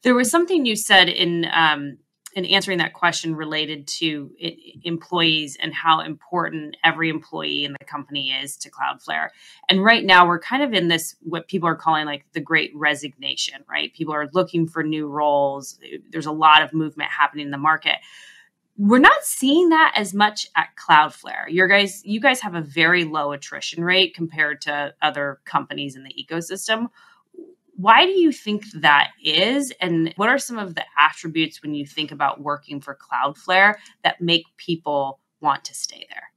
[0.04, 1.98] There was something you said in um,
[2.36, 7.86] in answering that question related to it, employees and how important every employee in the
[7.86, 9.30] company is to Cloudflare.
[9.70, 12.72] And right now, we're kind of in this what people are calling like the great
[12.76, 13.92] resignation, right?
[13.92, 15.80] People are looking for new roles.
[16.12, 17.96] There's a lot of movement happening in the market.
[18.78, 21.46] We're not seeing that as much at Cloudflare.
[21.48, 26.04] Your guys, you guys have a very low attrition rate compared to other companies in
[26.04, 26.88] the ecosystem
[27.76, 29.74] why do you think that is?
[29.82, 34.22] And what are some of the attributes when you think about working for Cloudflare that
[34.22, 36.32] make people want to stay there?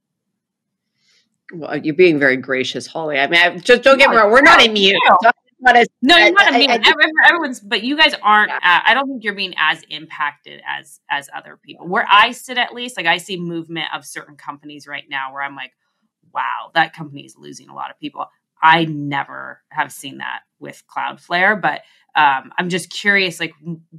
[1.53, 3.19] Well, you're being very gracious, Holly.
[3.19, 4.33] I mean, I, just don't get me wrong.
[4.33, 4.99] We're not immune.
[5.23, 5.31] No,
[6.03, 6.83] no you're not immune.
[7.27, 8.51] Everyone's, but you guys aren't.
[8.51, 8.57] Yeah.
[8.57, 11.87] Uh, I don't think you're being as impacted as as other people.
[11.87, 15.43] Where I sit, at least, like I see movement of certain companies right now, where
[15.43, 15.73] I'm like,
[16.33, 18.27] wow, that company is losing a lot of people.
[18.63, 21.83] I never have seen that with Cloudflare, but
[22.15, 23.53] um, I'm just curious, like,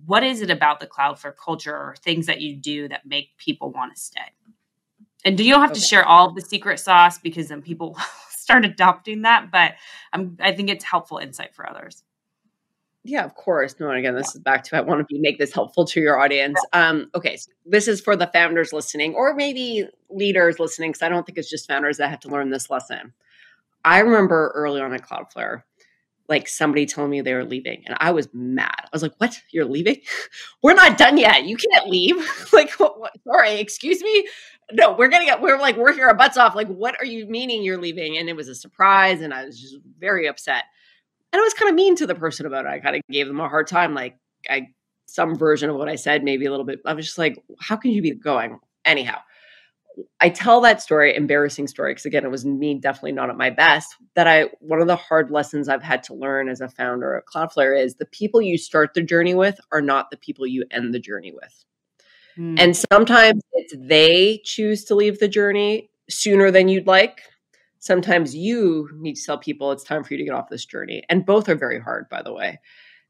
[0.06, 3.72] what is it about the Cloudflare culture or things that you do that make people
[3.72, 4.22] want to stay?
[5.24, 5.80] And do you don't have okay.
[5.80, 7.98] to share all of the secret sauce because then people
[8.48, 9.74] start adopting that, but
[10.14, 12.06] I'm, I think it's helpful insight for others.
[13.04, 13.76] Yeah, of course.
[13.78, 16.18] No, and again, this is back to I want to make this helpful to your
[16.18, 16.58] audience.
[16.72, 21.10] Um, okay, so this is for the founders listening, or maybe leaders listening, because I
[21.10, 23.14] don't think it's just founders that have to learn this lesson.
[23.84, 25.64] I remember early on at Cloudflare,
[26.30, 28.80] like somebody telling me they were leaving, and I was mad.
[28.82, 29.42] I was like, "What?
[29.52, 30.00] You're leaving?
[30.64, 31.44] we're not done yet.
[31.46, 32.16] You can't leave."
[32.54, 33.14] like, what, what?
[33.26, 34.26] sorry, excuse me.
[34.72, 35.42] No, we're gonna get.
[35.42, 36.56] We're like working our butts off.
[36.56, 38.18] Like, what are you meaning you're leaving?
[38.18, 40.66] And it was a surprise, and I was just very upset.
[41.32, 42.70] And I was kind of mean to the person about it.
[42.70, 43.94] I kind of gave them a hard time.
[43.94, 44.18] Like,
[44.50, 44.70] I
[45.06, 46.80] some version of what I said, maybe a little bit.
[46.86, 49.20] I was just like, "How can you be going?" Anyhow,
[50.20, 53.50] I tell that story, embarrassing story, because again, it was me definitely not at my
[53.50, 53.96] best.
[54.16, 57.26] That I, one of the hard lessons I've had to learn as a founder of
[57.26, 60.94] Cloudflare is the people you start the journey with are not the people you end
[60.94, 61.66] the journey with.
[62.38, 62.60] Mm.
[62.60, 67.22] And sometimes it's they choose to leave the journey sooner than you'd like.
[67.80, 71.04] Sometimes you need to tell people it's time for you to get off this journey.
[71.10, 72.60] And both are very hard, by the way.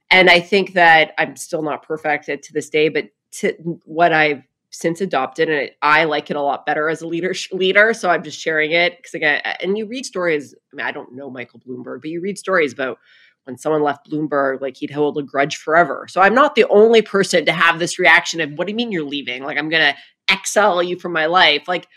[0.09, 3.05] And I think that I'm still not perfect to this day, but
[3.39, 7.33] to what I've since adopted and I like it a lot better as a leader
[7.51, 10.91] leader so I'm just sharing it because again and you read stories I mean I
[10.91, 12.99] don't know Michael Bloomberg but you read stories about
[13.47, 17.01] when someone left Bloomberg like he'd hold a grudge forever so I'm not the only
[17.01, 19.93] person to have this reaction of what do you mean you're leaving like I'm going
[19.93, 19.97] to
[20.29, 21.87] exile you from my life like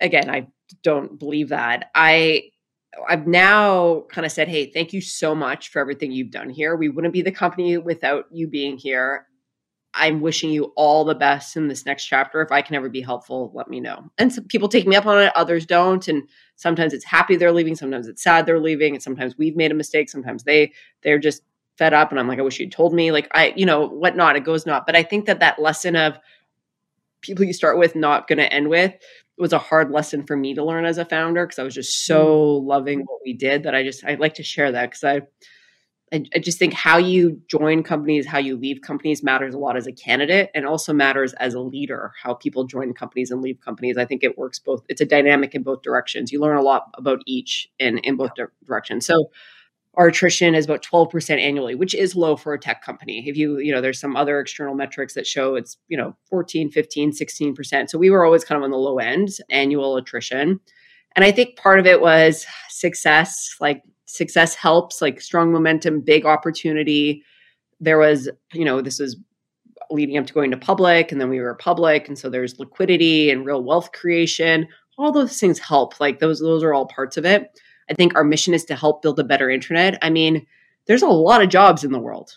[0.00, 0.48] again I
[0.82, 2.50] don't believe that I
[3.08, 6.74] I've now kind of said, hey, thank you so much for everything you've done here.
[6.74, 9.27] We wouldn't be the company without you being here.
[9.94, 12.40] I'm wishing you all the best in this next chapter.
[12.42, 14.10] If I can ever be helpful, let me know.
[14.18, 16.06] And some people take me up on it, others don't.
[16.08, 19.72] And sometimes it's happy they're leaving, sometimes it's sad they're leaving, and sometimes we've made
[19.72, 20.10] a mistake.
[20.10, 20.72] Sometimes they
[21.02, 21.42] they're just
[21.78, 23.12] fed up, and I'm like, I wish you'd told me.
[23.12, 24.36] Like I, you know, whatnot.
[24.36, 24.86] It goes not.
[24.86, 26.18] But I think that that lesson of
[27.20, 28.94] people you start with not going to end with
[29.38, 32.04] was a hard lesson for me to learn as a founder because I was just
[32.04, 32.66] so mm.
[32.66, 35.20] loving what we did that I just I like to share that because I
[36.12, 39.86] I, just think how you join companies, how you leave companies matters a lot as
[39.86, 43.96] a candidate and also matters as a leader, how people join companies and leave companies.
[43.96, 44.82] I think it works both.
[44.88, 46.32] It's a dynamic in both directions.
[46.32, 48.30] You learn a lot about each in, in both
[48.64, 49.06] directions.
[49.06, 49.30] So
[49.94, 53.24] our attrition is about 12% annually, which is low for a tech company.
[53.26, 56.70] If you, you know, there's some other external metrics that show it's, you know, 14,
[56.70, 57.90] 15, 16%.
[57.90, 60.60] So we were always kind of on the low end annual attrition.
[61.16, 66.24] And I think part of it was success, like success helps, like strong momentum, big
[66.24, 67.22] opportunity.
[67.78, 69.16] There was, you know, this was
[69.90, 73.30] leading up to going to public and then we were public and so there's liquidity
[73.30, 74.66] and real wealth creation.
[74.96, 77.60] All those things help like those those are all parts of it.
[77.88, 79.98] I think our mission is to help build a better internet.
[80.02, 80.46] I mean
[80.86, 82.32] there's a lot of jobs in the world.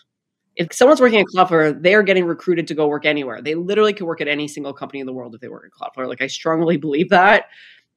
[0.56, 3.42] If someone's working at cloudflare they're getting recruited to go work anywhere.
[3.42, 5.72] They literally could work at any single company in the world if they work at
[5.72, 6.08] cloudflare.
[6.08, 7.46] Like i strongly believe that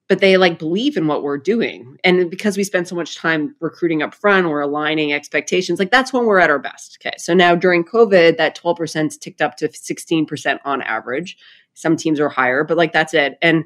[0.07, 1.97] but they like believe in what we're doing.
[2.03, 6.13] And because we spend so much time recruiting up front, we're aligning expectations, like that's
[6.13, 6.97] when we're at our best.
[7.01, 7.15] Okay.
[7.17, 11.37] So now during COVID, that 12% ticked up to 16% on average.
[11.73, 13.37] Some teams are higher, but like that's it.
[13.41, 13.65] And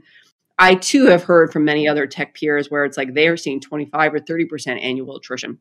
[0.57, 3.59] I too have heard from many other tech peers where it's like they are seeing
[3.59, 5.59] 25 or 30% annual attrition.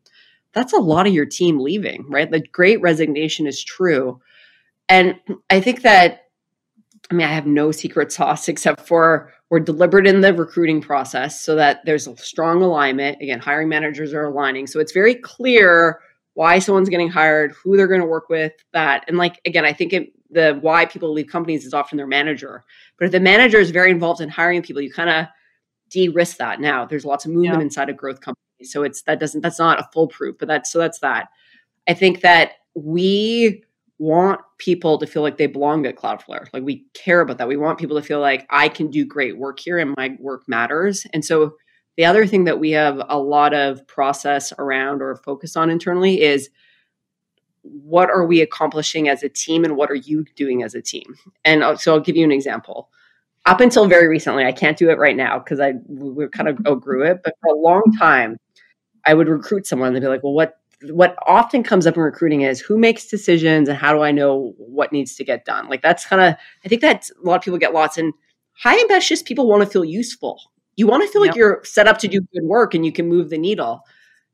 [0.53, 2.29] That's a lot of your team leaving, right?
[2.29, 4.21] The great resignation is true.
[4.87, 5.19] And
[5.49, 6.23] I think that
[7.11, 11.39] I mean, I have no secret sauce except for we're deliberate in the recruiting process
[11.39, 13.21] so that there's a strong alignment.
[13.21, 14.67] Again, hiring managers are aligning.
[14.67, 16.01] So it's very clear
[16.35, 19.05] why someone's getting hired, who they're going to work with, that.
[19.07, 22.63] And like, again, I think it, the why people leave companies is often their manager.
[22.97, 25.25] But if the manager is very involved in hiring people, you kind of
[25.89, 26.85] de-risk that now.
[26.85, 27.63] There's lots of movement yeah.
[27.63, 28.71] inside of growth companies.
[28.71, 31.29] So it's that doesn't that's not a foolproof, but that's so that's that.
[31.87, 33.63] I think that we
[33.99, 36.47] want people to feel like they belong at Cloudflare.
[36.53, 37.49] Like we care about that.
[37.49, 40.47] We want people to feel like I can do great work here and my work
[40.47, 41.05] matters.
[41.13, 41.55] And so
[41.97, 46.21] the other thing that we have a lot of process around or focus on internally
[46.21, 46.49] is
[47.61, 51.15] what are we accomplishing as a team and what are you doing as a team?
[51.43, 52.89] And so I'll give you an example.
[53.45, 56.59] Up until very recently, I can't do it right now because I we kind of
[56.65, 58.37] outgrew it, but for a long time,
[59.05, 59.93] I would recruit someone.
[59.93, 63.67] They'd be like, "Well, what what often comes up in recruiting is who makes decisions
[63.67, 65.67] and how do I know what needs to get done?
[65.67, 68.13] Like that's kind of I think that a lot of people get lost in
[68.53, 70.39] high ambitious people want to feel useful.
[70.75, 71.31] You want to feel yep.
[71.31, 73.81] like you're set up to do good work and you can move the needle.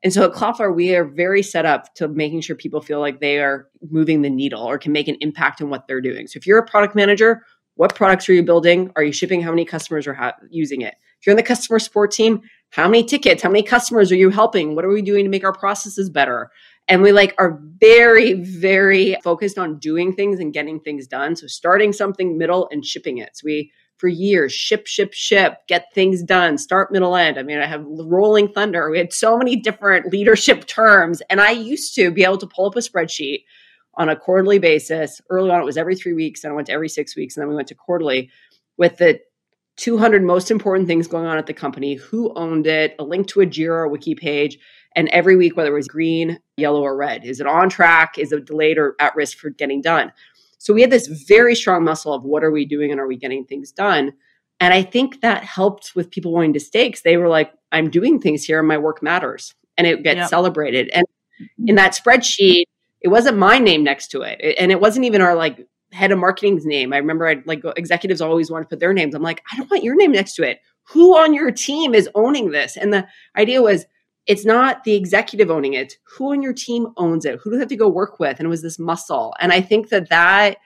[0.04, 3.20] And so at Cloudflare, we are very set up to making sure people feel like
[3.20, 6.28] they are moving the needle or can make an impact in what they're doing.
[6.28, 7.43] So if you're a product manager,
[7.76, 8.92] what products are you building?
[8.96, 9.42] Are you shipping?
[9.42, 10.96] How many customers are ha- using it?
[11.20, 13.42] If you're in the customer support team, how many tickets?
[13.42, 14.76] How many customers are you helping?
[14.76, 16.50] What are we doing to make our processes better?
[16.88, 21.36] And we like are very very focused on doing things and getting things done.
[21.36, 23.38] So starting something middle and shipping it.
[23.38, 27.40] So we for years ship ship ship get things done start middle end.
[27.40, 28.90] I mean i have rolling thunder.
[28.90, 32.68] We had so many different leadership terms and i used to be able to pull
[32.68, 33.46] up a spreadsheet
[33.98, 36.74] on a quarterly basis early on it was every three weeks and i went to
[36.74, 38.30] every six weeks and then we went to quarterly
[38.78, 39.20] with the
[39.78, 43.41] 200 most important things going on at the company, who owned it, a link to
[43.41, 44.58] a Jira wiki page,
[44.96, 47.26] and every week whether it was green, yellow, or red.
[47.26, 48.18] Is it on track?
[48.18, 50.14] Is it delayed or at risk for getting done?
[50.58, 53.18] So we had this very strong muscle of what are we doing and are we
[53.18, 54.14] getting things done?
[54.62, 57.89] And I think that helped with people wanting to stay because they were like, I'm
[57.89, 59.54] doing things here and my work matters.
[59.78, 60.30] And it gets yep.
[60.30, 60.89] celebrated.
[60.93, 61.68] And mm-hmm.
[61.68, 62.64] in that spreadsheet,
[63.06, 64.41] it wasn't my name next to it.
[64.58, 66.91] And it wasn't even our like head of marketing's name.
[66.91, 69.14] I remember I'd like executives always want to put their names.
[69.14, 70.60] I'm like, I don't want your name next to it.
[70.86, 72.76] Who on your team is owning this?
[72.76, 73.86] And the idea was
[74.26, 75.97] it's not the executive owning it.
[76.16, 77.38] Who on your team owns it?
[77.43, 78.39] Who do they have to go work with?
[78.39, 79.36] And it was this muscle.
[79.39, 80.58] And I think that that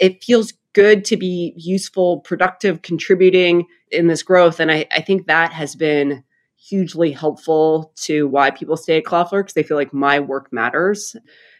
[0.00, 4.58] it feels good to be useful, productive, contributing in this growth.
[4.58, 6.24] And I, I think that has been
[6.56, 11.16] hugely helpful to why people stay at Cloudflare because they feel like my work matters.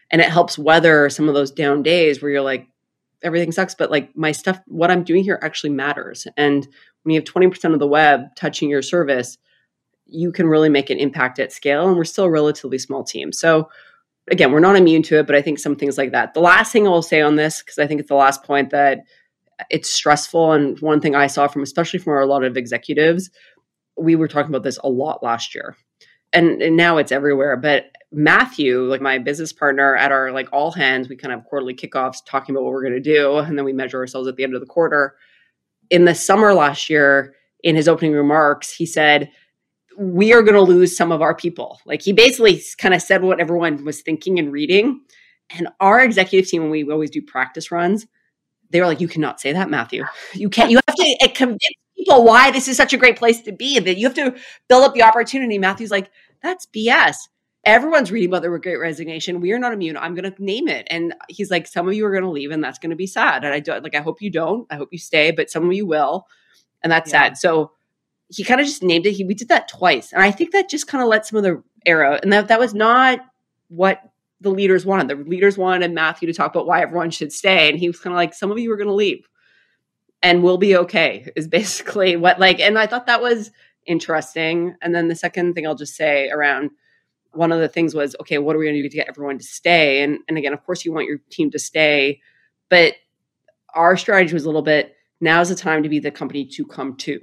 [0.09, 2.67] And it helps weather some of those down days where you're like
[3.23, 6.27] everything sucks but like my stuff what i'm doing here actually matters.
[6.37, 6.67] And
[7.03, 9.37] when you have 20% of the web touching your service
[10.05, 13.33] you can really make an impact at scale and we're still a relatively small team.
[13.33, 13.69] So
[14.29, 16.33] again we're not immune to it but i think some things like that.
[16.33, 18.99] The last thing i'll say on this because i think it's the last point that
[19.69, 23.31] it's stressful and one thing i saw from especially from a lot of executives
[23.97, 25.75] we were talking about this a lot last year
[26.33, 30.71] and, and now it's everywhere but Matthew, like my business partner at our like all
[30.71, 33.37] hands, we kind of quarterly kickoffs talking about what we're going to do.
[33.37, 35.17] And then we measure ourselves at the end of the quarter.
[35.89, 39.29] In the summer last year, in his opening remarks, he said,
[39.97, 41.81] We are going to lose some of our people.
[41.85, 45.01] Like he basically kind of said what everyone was thinking and reading.
[45.49, 48.07] And our executive team, when we always do practice runs,
[48.69, 50.05] they were like, You cannot say that, Matthew.
[50.33, 51.59] You can't, you have to eh, convince
[51.97, 53.79] people why this is such a great place to be.
[53.79, 54.35] That you have to
[54.69, 55.57] build up the opportunity.
[55.57, 57.15] Matthew's like, That's BS
[57.67, 59.41] everyone's reading about the great resignation.
[59.41, 59.97] We are not immune.
[59.97, 60.87] I'm going to name it.
[60.89, 63.05] And he's like, some of you are going to leave and that's going to be
[63.05, 63.43] sad.
[63.43, 65.73] And I don't like, I hope you don't, I hope you stay, but some of
[65.73, 66.25] you will.
[66.81, 67.25] And that's yeah.
[67.25, 67.37] sad.
[67.37, 67.71] So
[68.29, 69.11] he kind of just named it.
[69.11, 70.13] He, we did that twice.
[70.13, 72.59] And I think that just kind of let some of the arrow and that, that
[72.59, 73.19] was not
[73.67, 74.01] what
[74.39, 75.09] the leaders wanted.
[75.09, 77.69] The leaders wanted Matthew to talk about why everyone should stay.
[77.69, 79.27] And he was kind of like, some of you are going to leave
[80.21, 83.51] and we'll be okay is basically what like, and I thought that was,
[83.87, 84.75] interesting.
[84.81, 86.69] And then the second thing I'll just say around
[87.31, 89.37] one of the things was, okay, what are we going to do to get everyone
[89.37, 90.03] to stay?
[90.03, 92.21] And and again, of course, you want your team to stay,
[92.69, 92.93] but
[93.73, 96.95] our strategy was a little bit now's the time to be the company to come
[96.95, 97.19] to.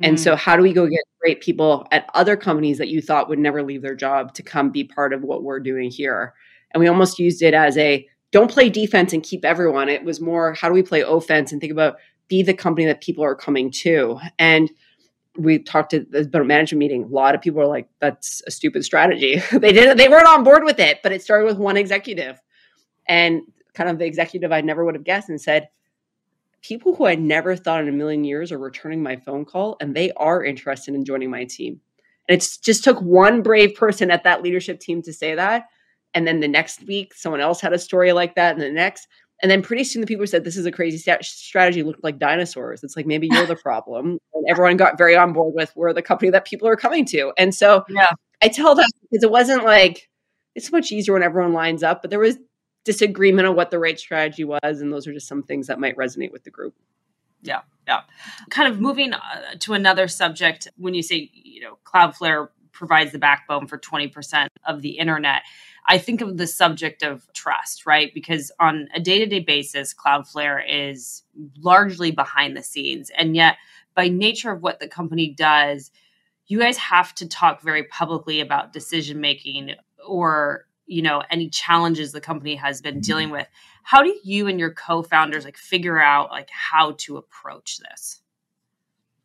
[0.00, 0.20] And mm.
[0.20, 3.38] so, how do we go get great people at other companies that you thought would
[3.38, 6.34] never leave their job to come be part of what we're doing here?
[6.72, 9.88] And we almost used it as a don't play defense and keep everyone.
[9.88, 11.96] It was more how do we play offense and think about
[12.28, 14.18] be the company that people are coming to.
[14.38, 14.70] And
[15.36, 17.04] we talked to the management meeting.
[17.04, 19.98] A lot of people are like, "That's a stupid strategy." they didn't.
[19.98, 21.00] They weren't on board with it.
[21.02, 22.40] But it started with one executive,
[23.06, 23.42] and
[23.74, 25.68] kind of the executive I never would have guessed, and said,
[26.62, 29.94] "People who I never thought in a million years are returning my phone call, and
[29.94, 31.80] they are interested in joining my team."
[32.28, 35.66] And it just took one brave person at that leadership team to say that,
[36.16, 39.06] and then the next week, someone else had a story like that, and the next,
[39.42, 42.18] and then pretty soon the people said this is a crazy st- strategy looked like
[42.18, 42.82] dinosaurs.
[42.82, 44.18] It's like maybe you're the problem.
[44.32, 47.34] And everyone got very on board with we're the company that people are coming to.
[47.36, 48.06] And so yeah.
[48.42, 50.08] I tell them because it wasn't like
[50.54, 52.38] it's much easier when everyone lines up, but there was
[52.86, 54.80] disagreement on what the right strategy was.
[54.80, 56.74] And those are just some things that might resonate with the group.
[57.42, 57.60] Yeah.
[57.86, 58.00] Yeah.
[58.48, 59.20] Kind of moving uh,
[59.60, 64.82] to another subject, when you say, you know, Cloudflare provides the backbone for 20% of
[64.82, 65.42] the internet.
[65.88, 68.12] I think of the subject of trust, right?
[68.12, 71.22] Because on a day to day basis, Cloudflare is
[71.58, 73.10] largely behind the scenes.
[73.16, 73.56] And yet,
[73.94, 75.90] by nature of what the company does,
[76.46, 79.74] you guys have to talk very publicly about decision making
[80.06, 83.48] or you know any challenges the company has been dealing with
[83.82, 88.20] how do you and your co-founders like figure out like how to approach this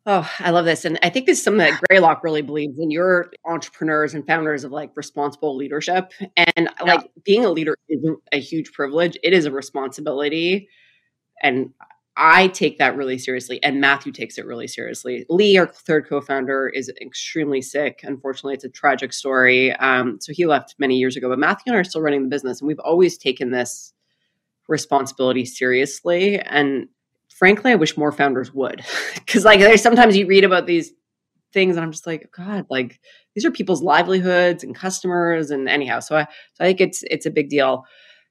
[0.04, 0.84] Oh, I love this.
[0.84, 2.90] And I think this is something that Greylock really believes in.
[2.90, 6.12] You're entrepreneurs and founders of like responsible leadership.
[6.36, 6.94] And yeah.
[6.94, 10.68] like being a leader isn't a huge privilege, it is a responsibility.
[11.40, 11.70] And
[12.16, 13.62] I take that really seriously.
[13.62, 15.24] And Matthew takes it really seriously.
[15.30, 18.00] Lee, our third co founder, is extremely sick.
[18.02, 19.72] Unfortunately, it's a tragic story.
[19.76, 21.28] Um, so he left many years ago.
[21.28, 22.60] But Matthew and I are still running the business.
[22.60, 23.94] And we've always taken this
[24.68, 26.38] responsibility seriously.
[26.40, 26.88] And
[27.42, 28.84] frankly, I wish more founders would.
[29.26, 30.92] Cause like there's sometimes you read about these
[31.52, 33.00] things and I'm just like, God, like
[33.34, 35.98] these are people's livelihoods and customers and anyhow.
[35.98, 37.84] So I so I think it's it's a big deal.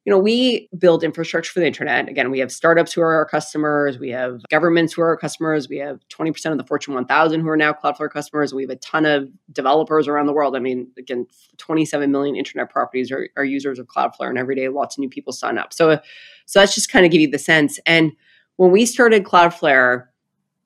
[0.05, 2.07] You know, we build infrastructure for the internet.
[2.07, 3.99] Again, we have startups who are our customers.
[3.99, 5.67] We have governments who are our customers.
[5.67, 8.53] We have 20% of the Fortune 1000 who are now Cloudflare customers.
[8.53, 10.55] We have a ton of developers around the world.
[10.55, 14.69] I mean, again, 27 million internet properties are, are users of Cloudflare, and every day
[14.69, 15.73] lots of new people sign up.
[15.73, 15.99] So,
[16.45, 17.77] so that's just kind of give you the sense.
[17.85, 18.13] And
[18.61, 20.05] when we started Cloudflare,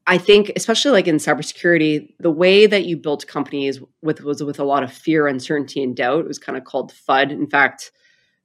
[0.05, 4.59] I think, especially like in cybersecurity, the way that you built companies with was with
[4.59, 6.19] a lot of fear, uncertainty, and doubt.
[6.19, 7.31] It was kind of called FUD.
[7.31, 7.93] In fact,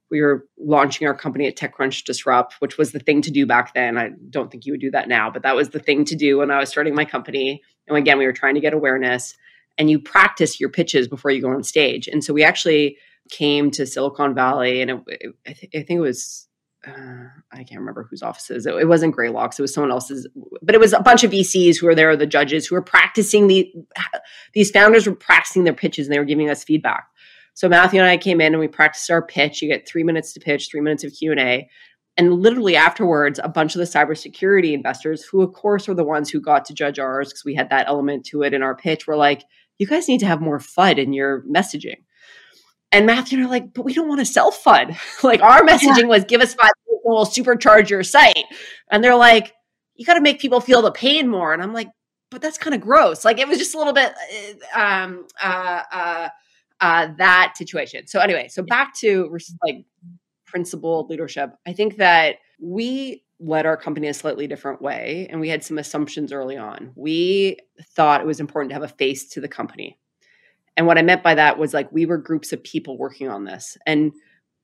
[0.09, 3.73] we were launching our company at TechCrunch Disrupt, which was the thing to do back
[3.73, 3.97] then.
[3.97, 6.37] I don't think you would do that now, but that was the thing to do
[6.37, 7.61] when I was starting my company.
[7.89, 9.35] And again, we were trying to get awareness,
[9.77, 12.07] and you practice your pitches before you go on stage.
[12.07, 12.95] And so we actually
[13.29, 16.47] came to Silicon Valley, and it, it, I, th- I think it was
[16.87, 18.65] uh, I can't remember whose offices.
[18.65, 19.59] It, it wasn't Greylock's.
[19.59, 20.27] It was someone else's,
[20.61, 23.47] but it was a bunch of VCs who were there, the judges who were practicing
[23.47, 23.71] the.
[24.53, 27.07] These founders were practicing their pitches and they were giving us feedback.
[27.53, 29.61] So Matthew and I came in and we practiced our pitch.
[29.61, 31.69] You get three minutes to pitch, three minutes of Q and A,
[32.17, 36.29] and literally afterwards, a bunch of the cybersecurity investors, who of course were the ones
[36.29, 39.05] who got to judge ours because we had that element to it in our pitch,
[39.05, 39.43] were like,
[39.77, 42.03] "You guys need to have more FUD in your messaging."
[42.91, 44.97] And Matthew and I are like, but we don't want to sell FUD.
[45.23, 46.05] like our messaging yeah.
[46.07, 48.45] was give us five people, we'll supercharge your site.
[48.89, 49.53] And they're like,
[49.95, 51.53] you got to make people feel the pain more.
[51.53, 51.87] And I'm like,
[52.31, 53.23] but that's kind of gross.
[53.23, 54.13] Like it was just a little bit
[54.75, 56.29] uh, um, uh, uh,
[56.79, 58.07] uh, that situation.
[58.07, 59.85] So anyway, so back to like
[60.45, 61.51] principal leadership.
[61.67, 65.77] I think that we led our company a slightly different way, and we had some
[65.77, 66.91] assumptions early on.
[66.95, 67.57] We
[67.95, 69.97] thought it was important to have a face to the company.
[70.77, 73.43] And what I meant by that was like we were groups of people working on
[73.43, 73.77] this.
[73.85, 74.13] And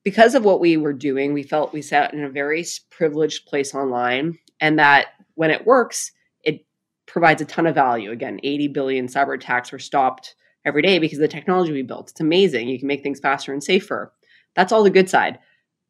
[0.03, 3.75] because of what we were doing, we felt we sat in a very privileged place
[3.75, 6.11] online and that when it works,
[6.43, 6.65] it
[7.05, 8.11] provides a ton of value.
[8.11, 10.35] Again, 80 billion cyber attacks were stopped
[10.65, 12.11] every day because of the technology we built.
[12.11, 12.69] It's amazing.
[12.69, 14.13] You can make things faster and safer.
[14.55, 15.39] That's all the good side.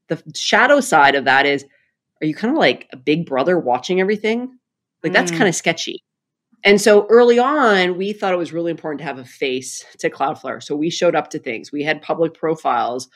[0.07, 1.65] The shadow side of that is
[2.21, 4.57] are you kind of like a big brother watching everything?
[5.03, 5.37] Like that's mm.
[5.37, 6.03] kind of sketchy.
[6.63, 10.09] And so early on, we thought it was really important to have a face to
[10.09, 10.61] Cloudflare.
[10.61, 11.71] So we showed up to things.
[11.71, 13.07] We had public profiles.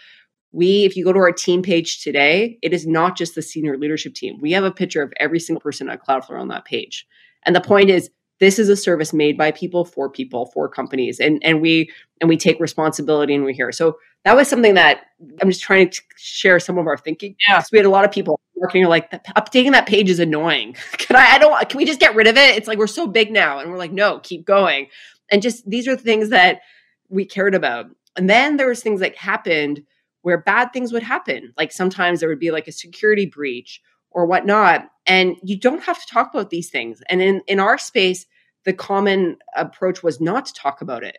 [0.52, 3.78] We, if you go to our team page today, it is not just the senior
[3.78, 4.38] leadership team.
[4.40, 7.06] We have a picture of every single person at Cloudflare on that page.
[7.46, 8.10] And the point is,
[8.42, 11.90] this is a service made by people for people for companies and and we
[12.20, 15.02] and we take responsibility and we're here so that was something that
[15.42, 18.12] i'm just trying to share some of our thinking yeah we had a lot of
[18.12, 22.00] people working like updating that page is annoying can i i don't can we just
[22.00, 24.46] get rid of it it's like we're so big now and we're like no keep
[24.46, 24.88] going
[25.32, 26.62] And just these are things that
[27.10, 27.88] we cared about.
[28.18, 29.84] And then there was things that happened
[30.22, 31.54] where bad things would happen.
[31.58, 34.90] Like sometimes there would be like a security breach or whatnot.
[35.08, 37.02] And you don't have to talk about these things.
[37.10, 38.26] And in, in our space,
[38.66, 41.18] the common approach was not to talk about it.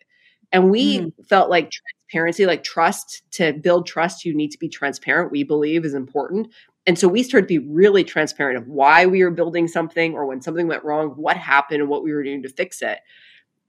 [0.52, 1.12] And we mm.
[1.26, 1.70] felt like
[2.12, 6.48] transparency, like trust, to build trust, you need to be transparent, we believe is important.
[6.86, 10.26] And so we started to be really transparent of why we were building something or
[10.26, 12.98] when something went wrong, what happened and what we were doing to fix it.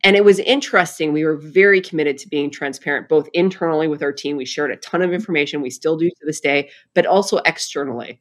[0.03, 1.13] And it was interesting.
[1.13, 4.35] We were very committed to being transparent, both internally with our team.
[4.35, 5.15] We shared a ton of mm-hmm.
[5.15, 5.61] information.
[5.61, 8.19] We still do to this day, but also externally.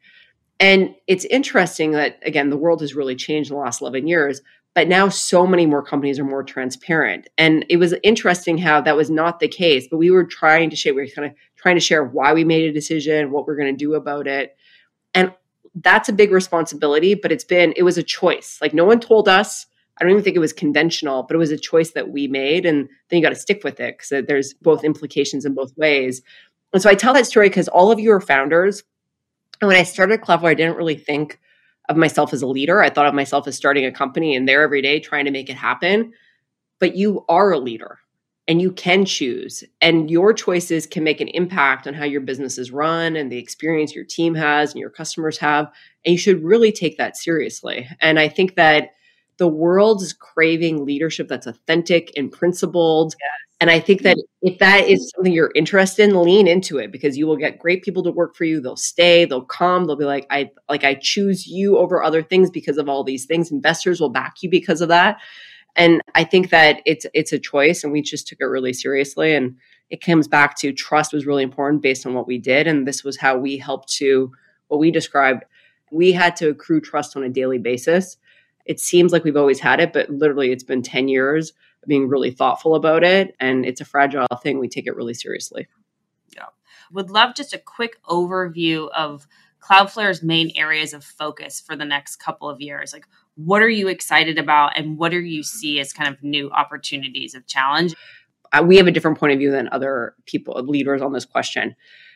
[0.61, 4.43] And it's interesting that, again, the world has really changed in the last 11 years,
[4.75, 7.29] but now so many more companies are more transparent.
[7.37, 10.77] And it was interesting how that was not the case, but we were trying to
[10.77, 13.57] share, we were kind of trying to share why we made a decision, what we're
[13.57, 14.57] going to do about it.
[15.15, 15.35] And
[15.75, 18.59] that's a big responsibility, but it's been, it was a choice.
[18.61, 19.67] Like no one told us.
[19.99, 22.65] I don't even think it was conventional, but it was a choice that we made.
[22.65, 26.23] And then you got to stick with it because there's both implications in both ways.
[26.73, 28.83] And so I tell that story because all of you are founders.
[29.61, 31.39] And when I started Cloudflare, I didn't really think
[31.93, 32.83] of myself as a leader.
[32.83, 35.49] I thought of myself as starting a company and there every day trying to make
[35.49, 36.13] it happen.
[36.81, 37.99] But you are a leader
[38.49, 42.59] and you can choose, and your choices can make an impact on how your business
[42.59, 45.67] is run and the experience your team has and your customers have.
[46.05, 47.89] And you should really take that seriously.
[48.01, 48.95] And I think that
[49.37, 53.15] the world is craving leadership that's authentic and principled.
[53.63, 54.49] And I think that mm-hmm.
[54.49, 57.85] if that is something you're interested in, lean into it because you will get great
[57.85, 58.61] people to work for you.
[58.61, 62.51] They'll stay, they'll come, they'll be like, I like I choose you over other things
[62.51, 63.53] because of all these things.
[63.53, 65.21] Investors will back you because of that.
[65.77, 69.33] And I think that it's it's a choice and we just took it really seriously.
[69.33, 69.55] And
[69.91, 72.67] it comes back to trust was really important based on what we did.
[72.67, 74.33] And this was how we helped to
[74.67, 75.45] what we described.
[75.93, 78.17] We had to accrue trust on a daily basis.
[78.65, 81.53] It seems like we've always had it, but literally it's been 10 years
[81.87, 83.35] being really thoughtful about it.
[83.41, 84.59] And it's a fragile thing.
[84.59, 85.67] We take it really seriously.
[86.35, 86.47] Yeah.
[86.93, 89.27] Would love just a quick overview of
[89.61, 92.93] Cloudflare's main areas of focus for the next couple of years.
[92.93, 93.07] Like,
[93.37, 97.35] what are you excited about and what do you see as kind of new opportunities
[97.35, 97.95] of challenge?
[98.53, 101.75] Uh, we have a different point of view than other people, leaders on this question.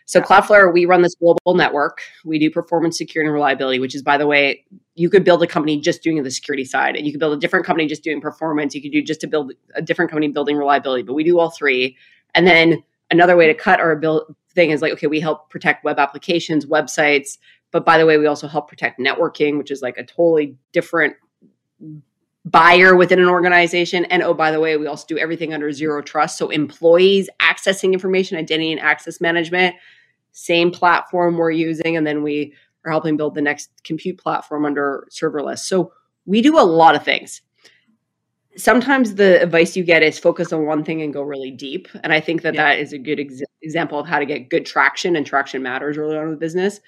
[0.09, 2.01] So Cloudflare, we run this global network.
[2.25, 5.49] We do performance, security, and reliability, which is, by the way, you could build a
[5.49, 8.21] company just doing the security side, and you could build a different company just doing
[8.21, 8.73] performance.
[8.73, 11.51] You could do just to build a different company building reliability, but we do all
[11.51, 11.97] three.
[12.37, 15.85] And then another way to cut our build thing is like, okay, we help protect
[15.85, 17.39] web applications, websites,
[17.73, 21.17] but by the way, we also help protect networking, which is like a totally different
[22.45, 24.05] buyer within an organization.
[24.05, 26.39] And oh, by the way, we also do everything under zero trust.
[26.39, 29.75] So employees accessing information, identity and access management,
[30.37, 31.97] same platform we're using.
[31.97, 32.53] And then we
[32.85, 35.61] are helping build the next compute platform under serverless.
[35.61, 35.93] So
[36.27, 37.41] we do a lot of things.
[38.55, 41.89] Sometimes the advice you get is focus on one thing and go really deep.
[42.05, 42.65] And I think that yeah.
[42.65, 45.97] that is a good ex- example of how to get good traction, and traction matters
[45.97, 46.81] early on in the business.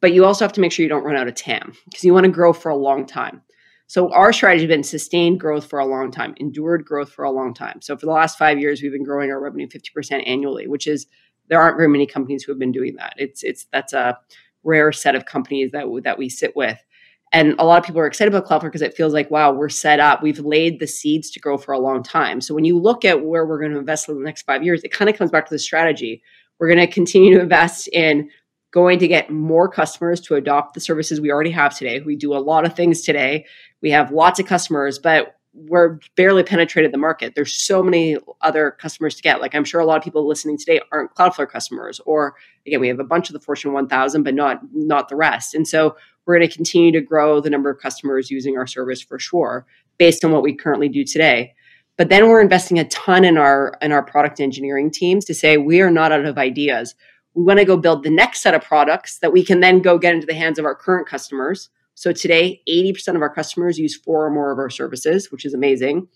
[0.00, 2.14] But you also have to make sure you don't run out of TAM because you
[2.14, 3.42] want to grow for a long time.
[3.86, 7.30] So our strategy has been sustained growth for a long time, endured growth for a
[7.30, 7.82] long time.
[7.82, 11.06] So for the last five years, we've been growing our revenue 50% annually, which is
[11.52, 13.12] there aren't very many companies who have been doing that.
[13.18, 14.18] It's it's that's a
[14.64, 16.82] rare set of companies that that we sit with.
[17.30, 19.68] And a lot of people are excited about Cloudflare because it feels like, wow, we're
[19.68, 20.22] set up.
[20.22, 22.40] We've laid the seeds to grow for a long time.
[22.40, 24.82] So when you look at where we're going to invest in the next five years,
[24.82, 26.22] it kind of comes back to the strategy.
[26.58, 28.30] We're going to continue to invest in
[28.70, 32.00] going to get more customers to adopt the services we already have today.
[32.00, 33.44] We do a lot of things today.
[33.82, 37.34] We have lots of customers, but we're barely penetrated the market.
[37.34, 39.40] There's so many other customers to get.
[39.40, 42.34] Like I'm sure a lot of people listening today aren't Cloudflare customers, or
[42.66, 45.54] again, we have a bunch of the Fortune 1000, but not not the rest.
[45.54, 49.02] And so we're going to continue to grow the number of customers using our service
[49.02, 49.66] for sure,
[49.98, 51.54] based on what we currently do today.
[51.98, 55.58] But then we're investing a ton in our in our product engineering teams to say
[55.58, 56.94] we are not out of ideas
[57.34, 59.98] we want to go build the next set of products that we can then go
[59.98, 61.70] get into the hands of our current customers.
[62.02, 65.54] So today, 80% of our customers use four or more of our services, which is
[65.54, 66.08] amazing.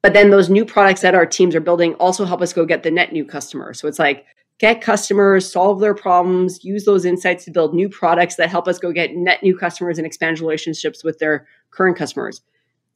[0.00, 2.84] But then those new products that our teams are building also help us go get
[2.84, 3.80] the net new customers.
[3.80, 4.26] So it's like
[4.60, 8.78] get customers, solve their problems, use those insights to build new products that help us
[8.78, 12.40] go get net new customers and expand relationships with their current customers.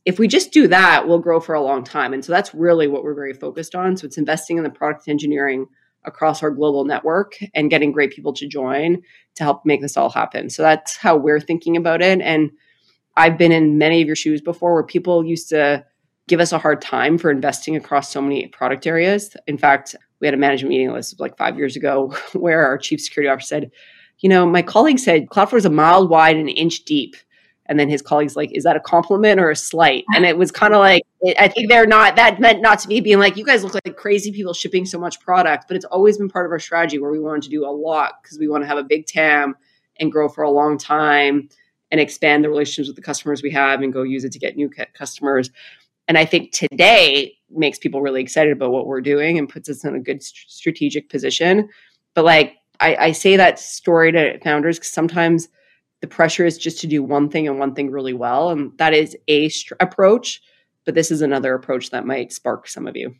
[0.04, 2.14] If we just do that, we'll grow for a long time.
[2.14, 3.96] And so that's really what we're very focused on.
[3.96, 5.66] So it's investing in the product engineering
[6.06, 9.02] across our global network and getting great people to join
[9.34, 10.48] to help make this all happen.
[10.48, 12.20] So that's how we're thinking about it.
[12.20, 12.50] And
[13.16, 15.84] I've been in many of your shoes before where people used to
[16.28, 19.36] give us a hard time for investing across so many product areas.
[19.46, 23.00] In fact, we had a management meeting was like five years ago where our chief
[23.00, 23.70] security officer said,
[24.20, 27.16] you know, my colleague said Cloudflare is a mile wide and an inch deep.
[27.68, 30.04] And then his colleagues like, is that a compliment or a slight?
[30.14, 32.88] And it was kind of like, it, I think they're not, that meant not to
[32.88, 35.84] be being like, you guys look like crazy people shipping so much product, but it's
[35.86, 38.48] always been part of our strategy where we wanted to do a lot because we
[38.48, 39.56] want to have a big TAM
[39.98, 41.48] and grow for a long time
[41.90, 44.56] and expand the relationships with the customers we have and go use it to get
[44.56, 45.50] new customers.
[46.08, 49.84] And I think today makes people really excited about what we're doing and puts us
[49.84, 51.68] in a good st- strategic position.
[52.14, 55.48] But like I, I say that story to founders because sometimes
[56.00, 58.94] the pressure is just to do one thing and one thing really well, and that
[58.94, 60.42] is a approach.
[60.84, 63.14] But this is another approach that might spark some of you.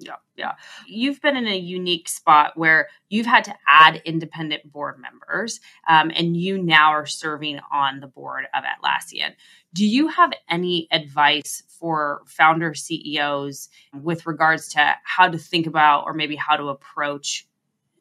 [0.00, 0.52] Yeah, yeah.
[0.86, 6.10] You've been in a unique spot where you've had to add independent board members, um,
[6.14, 9.34] and you now are serving on the board of Atlassian.
[9.74, 13.68] Do you have any advice for founder CEOs
[14.02, 17.46] with regards to how to think about or maybe how to approach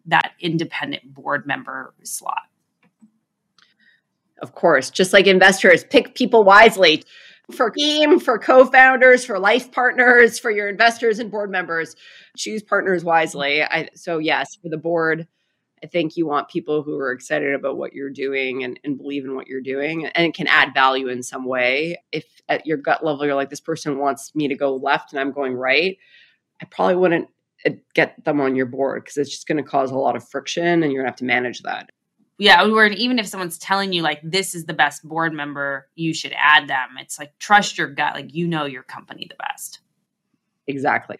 [0.05, 2.48] that independent board member slot?
[4.41, 7.03] Of course, just like investors, pick people wisely
[7.51, 11.95] for team, for co-founders, for life partners, for your investors and board members.
[12.37, 13.63] Choose partners wisely.
[13.63, 15.27] I, so yes, for the board,
[15.83, 19.25] I think you want people who are excited about what you're doing and, and believe
[19.25, 21.97] in what you're doing and can add value in some way.
[22.11, 25.19] If at your gut level you're like, this person wants me to go left and
[25.19, 25.97] I'm going right,
[26.61, 27.29] I probably wouldn't
[27.65, 30.27] uh, get them on your board because it's just going to cause a lot of
[30.27, 31.89] friction and you're going to have to manage that
[32.39, 36.13] yeah or even if someone's telling you like this is the best board member you
[36.13, 36.89] should add them.
[36.99, 38.15] It's like trust your gut.
[38.15, 39.81] Like you know your company the best.
[40.67, 41.17] Exactly.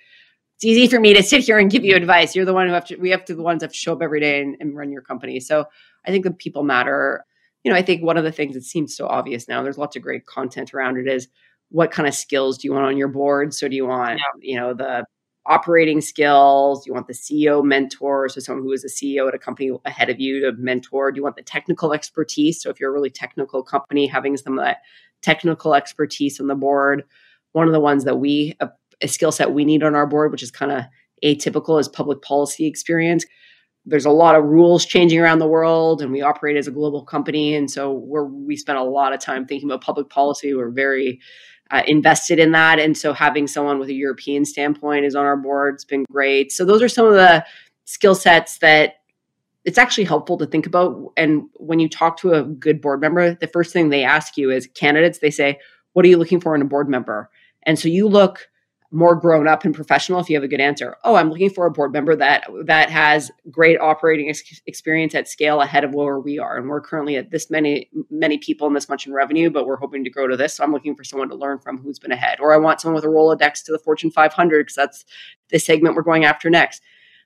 [0.55, 2.35] It's easy for me to sit here and give you advice.
[2.35, 3.93] You're the one who have to we have to the ones that have to show
[3.93, 5.39] up every day and, and run your company.
[5.39, 5.65] So
[6.05, 7.25] i think the people matter.
[7.63, 9.97] You know i think one of the things that seems so obvious now there's lots
[9.97, 11.27] of great content around it is
[11.69, 13.53] what kind of skills do you want on your board?
[13.53, 14.25] So do you want yeah.
[14.41, 15.05] you know the
[15.49, 16.87] operating skills?
[16.87, 18.29] You want the CEO mentor?
[18.29, 21.11] So, someone who is a CEO at a company ahead of you to mentor?
[21.11, 22.61] Do you want the technical expertise?
[22.61, 24.77] So, if you're a really technical company, having some of that
[25.21, 27.03] technical expertise on the board.
[27.51, 28.69] One of the ones that we, a,
[29.01, 30.83] a skill set we need on our board, which is kind of
[31.23, 33.25] atypical, is public policy experience.
[33.85, 37.03] There's a lot of rules changing around the world, and we operate as a global
[37.03, 37.55] company.
[37.55, 40.53] And so, we're, we spend a lot of time thinking about public policy.
[40.53, 41.19] We're very
[41.71, 42.79] uh, invested in that.
[42.79, 45.75] And so having someone with a European standpoint is on our board.
[45.75, 46.51] It's been great.
[46.51, 47.45] So those are some of the
[47.85, 48.95] skill sets that
[49.65, 51.11] it's actually helpful to think about.
[51.17, 54.51] And when you talk to a good board member, the first thing they ask you
[54.51, 55.59] is candidates, they say,
[55.93, 57.29] What are you looking for in a board member?
[57.63, 58.49] And so you look
[58.91, 60.97] more grown up and professional if you have a good answer.
[61.03, 65.27] Oh, I'm looking for a board member that that has great operating ex- experience at
[65.27, 68.75] scale ahead of where we are, and we're currently at this many many people and
[68.75, 70.55] this much in revenue, but we're hoping to grow to this.
[70.55, 72.95] So I'm looking for someone to learn from who's been ahead, or I want someone
[72.95, 75.05] with a Rolodex to the Fortune 500 because that's
[75.49, 76.81] the segment we're going after next.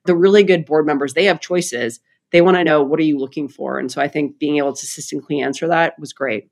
[0.06, 2.02] The really good board members, they have choices.
[2.32, 4.74] They want to know what are you looking for, and so I think being able
[4.74, 6.50] to succinctly answer that was great.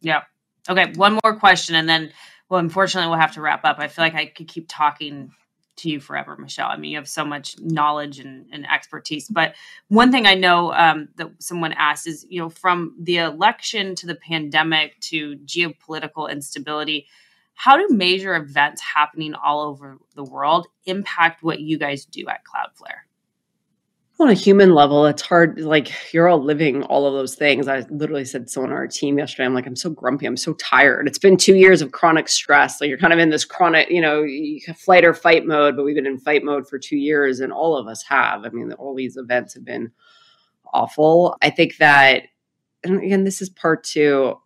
[0.00, 0.22] Yeah.
[0.68, 0.92] Okay.
[0.94, 2.12] One more question, and then
[2.54, 3.80] well, unfortunately, we'll have to wrap up.
[3.80, 5.32] I feel like I could keep talking
[5.78, 6.68] to you forever, Michelle.
[6.68, 9.26] I mean, you have so much knowledge and, and expertise.
[9.26, 9.56] But
[9.88, 14.06] one thing I know um, that someone asked is, you know, from the election to
[14.06, 17.08] the pandemic to geopolitical instability,
[17.54, 22.42] how do major events happening all over the world impact what you guys do at
[22.44, 23.02] Cloudflare?
[24.24, 25.60] On a human level, it's hard.
[25.60, 27.68] Like you're all living all of those things.
[27.68, 30.26] I literally said to someone on our team yesterday, I'm like, I'm so grumpy.
[30.26, 31.06] I'm so tired.
[31.06, 32.80] It's been two years of chronic stress.
[32.80, 34.26] Like you're kind of in this chronic, you know,
[34.74, 37.76] flight or fight mode, but we've been in fight mode for two years and all
[37.76, 38.44] of us have.
[38.44, 39.92] I mean, all these events have been
[40.72, 41.36] awful.
[41.42, 42.22] I think that,
[42.82, 44.38] and again, this is part two.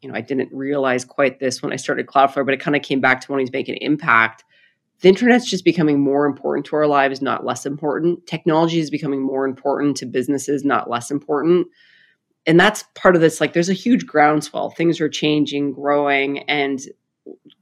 [0.00, 2.82] You know, I didn't realize quite this when I started Cloudflare, but it kind of
[2.82, 4.44] came back to wanting to make an impact
[5.00, 8.26] the internet's just becoming more important to our lives, not less important.
[8.26, 11.66] Technology is becoming more important to businesses, not less important.
[12.46, 13.40] And that's part of this.
[13.40, 14.70] Like, there's a huge groundswell.
[14.70, 16.40] Things are changing, growing.
[16.40, 16.80] And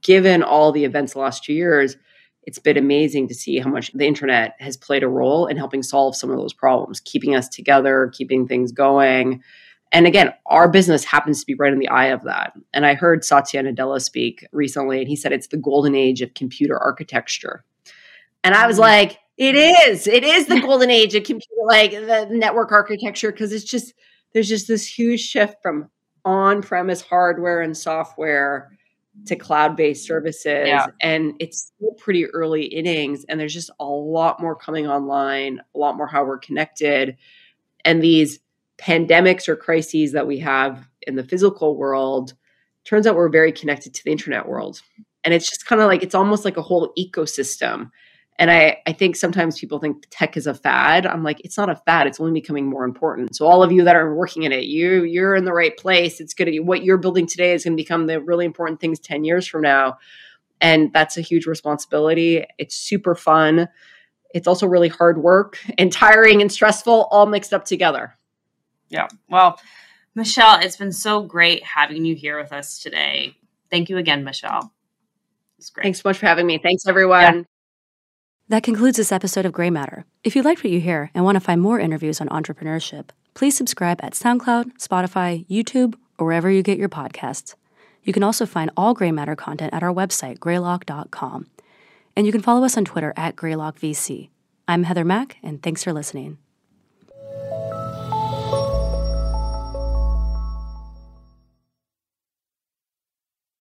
[0.01, 1.97] given all the events the last two years,
[2.43, 5.83] it's been amazing to see how much the internet has played a role in helping
[5.83, 9.41] solve some of those problems, keeping us together, keeping things going.
[9.93, 12.53] And again, our business happens to be right in the eye of that.
[12.73, 16.33] And I heard Satya Nadella speak recently, and he said it's the golden age of
[16.33, 17.63] computer architecture.
[18.43, 18.81] And I was mm-hmm.
[18.81, 20.07] like, it is.
[20.07, 23.93] It is the golden age of computer, like the network architecture, because it's just,
[24.33, 25.89] there's just this huge shift from
[26.25, 28.77] on premise hardware and software
[29.27, 30.67] to cloud based services.
[30.67, 30.87] Yeah.
[31.01, 33.25] And it's still pretty early innings.
[33.29, 37.17] And there's just a lot more coming online, a lot more how we're connected.
[37.85, 38.39] And these
[38.83, 42.33] pandemics or crises that we have in the physical world,
[42.83, 44.81] turns out we're very connected to the internet world.
[45.23, 47.91] And it's just kind of like it's almost like a whole ecosystem.
[48.39, 51.05] And I, I think sometimes people think tech is a fad.
[51.05, 52.07] I'm like, it's not a fad.
[52.07, 53.35] It's only becoming more important.
[53.35, 56.19] So all of you that are working in it, you you're in the right place.
[56.19, 58.81] It's going to be what you're building today is going to become the really important
[58.81, 59.97] things 10 years from now.
[60.59, 62.43] And that's a huge responsibility.
[62.57, 63.69] It's super fun.
[64.33, 68.17] It's also really hard work and tiring and stressful, all mixed up together.
[68.93, 69.07] Yeah.
[69.29, 69.59] Well,
[70.15, 73.35] Michelle, it's been so great having you here with us today.
[73.71, 74.71] Thank you again, Michelle.
[75.57, 75.83] It's great.
[75.83, 76.59] Thanks so much for having me.
[76.59, 77.21] Thanks, everyone.
[77.21, 77.43] Yeah.
[78.49, 80.05] That concludes this episode of Grey Matter.
[80.23, 83.57] If you liked what you hear and want to find more interviews on entrepreneurship, please
[83.57, 87.55] subscribe at SoundCloud, Spotify, YouTube, or wherever you get your podcasts.
[88.03, 91.47] You can also find all Grey Matter content at our website, greylock.com.
[92.15, 94.29] And you can follow us on Twitter at GreylockVC.
[94.67, 96.37] I'm Heather Mack, and thanks for listening.